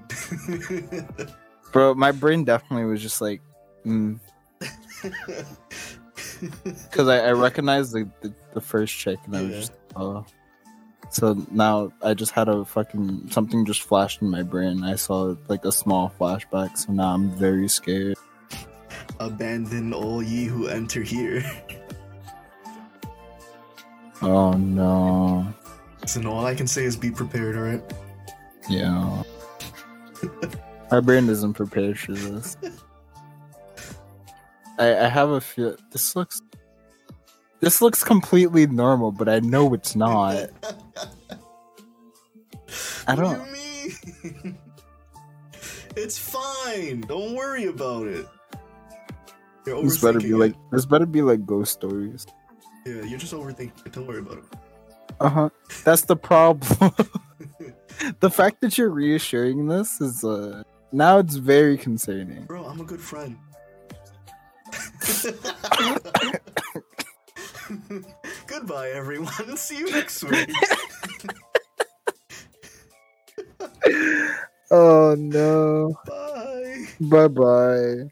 [1.71, 1.93] bro.
[1.93, 3.41] My brain definitely was just like.
[3.85, 4.19] Mm,
[6.63, 9.57] because I, I recognized the, the the first chick and I was Yeah.
[9.59, 10.25] just oh.
[11.11, 14.83] So now I just had a fucking something just flashed in my brain.
[14.83, 18.15] I saw like a small flashback, so now I'm very scared.
[19.19, 21.43] Abandon all ye who enter here.
[24.21, 25.51] Oh no,
[26.05, 27.57] So all I can say is be prepared.
[27.57, 27.81] All right.
[28.69, 29.23] yeah.
[30.91, 32.55] my brain isn't prepared for this.
[34.77, 35.75] I I have a feel.
[35.91, 36.41] This looks.
[37.59, 40.49] This looks completely normal, but I know it's not.
[43.07, 43.43] I don't.
[43.43, 44.57] do you mean?
[45.95, 47.01] it's fine.
[47.01, 48.27] Don't worry about it.
[49.65, 50.57] You're This better be overthinking like it.
[50.71, 52.25] this better be like ghost stories.
[52.85, 53.91] Yeah, you're just overthinking it.
[53.93, 54.43] Don't worry about it.
[55.19, 55.49] Uh huh.
[55.83, 56.91] That's the problem.
[58.21, 62.43] the fact that you're reassuring this is uh now it's very concerning.
[62.45, 63.37] Bro, I'm a good friend.
[68.47, 69.57] Goodbye, everyone.
[69.57, 70.49] See you next week.
[74.71, 75.95] Oh no.
[76.05, 76.85] Bye.
[76.99, 78.11] Bye bye.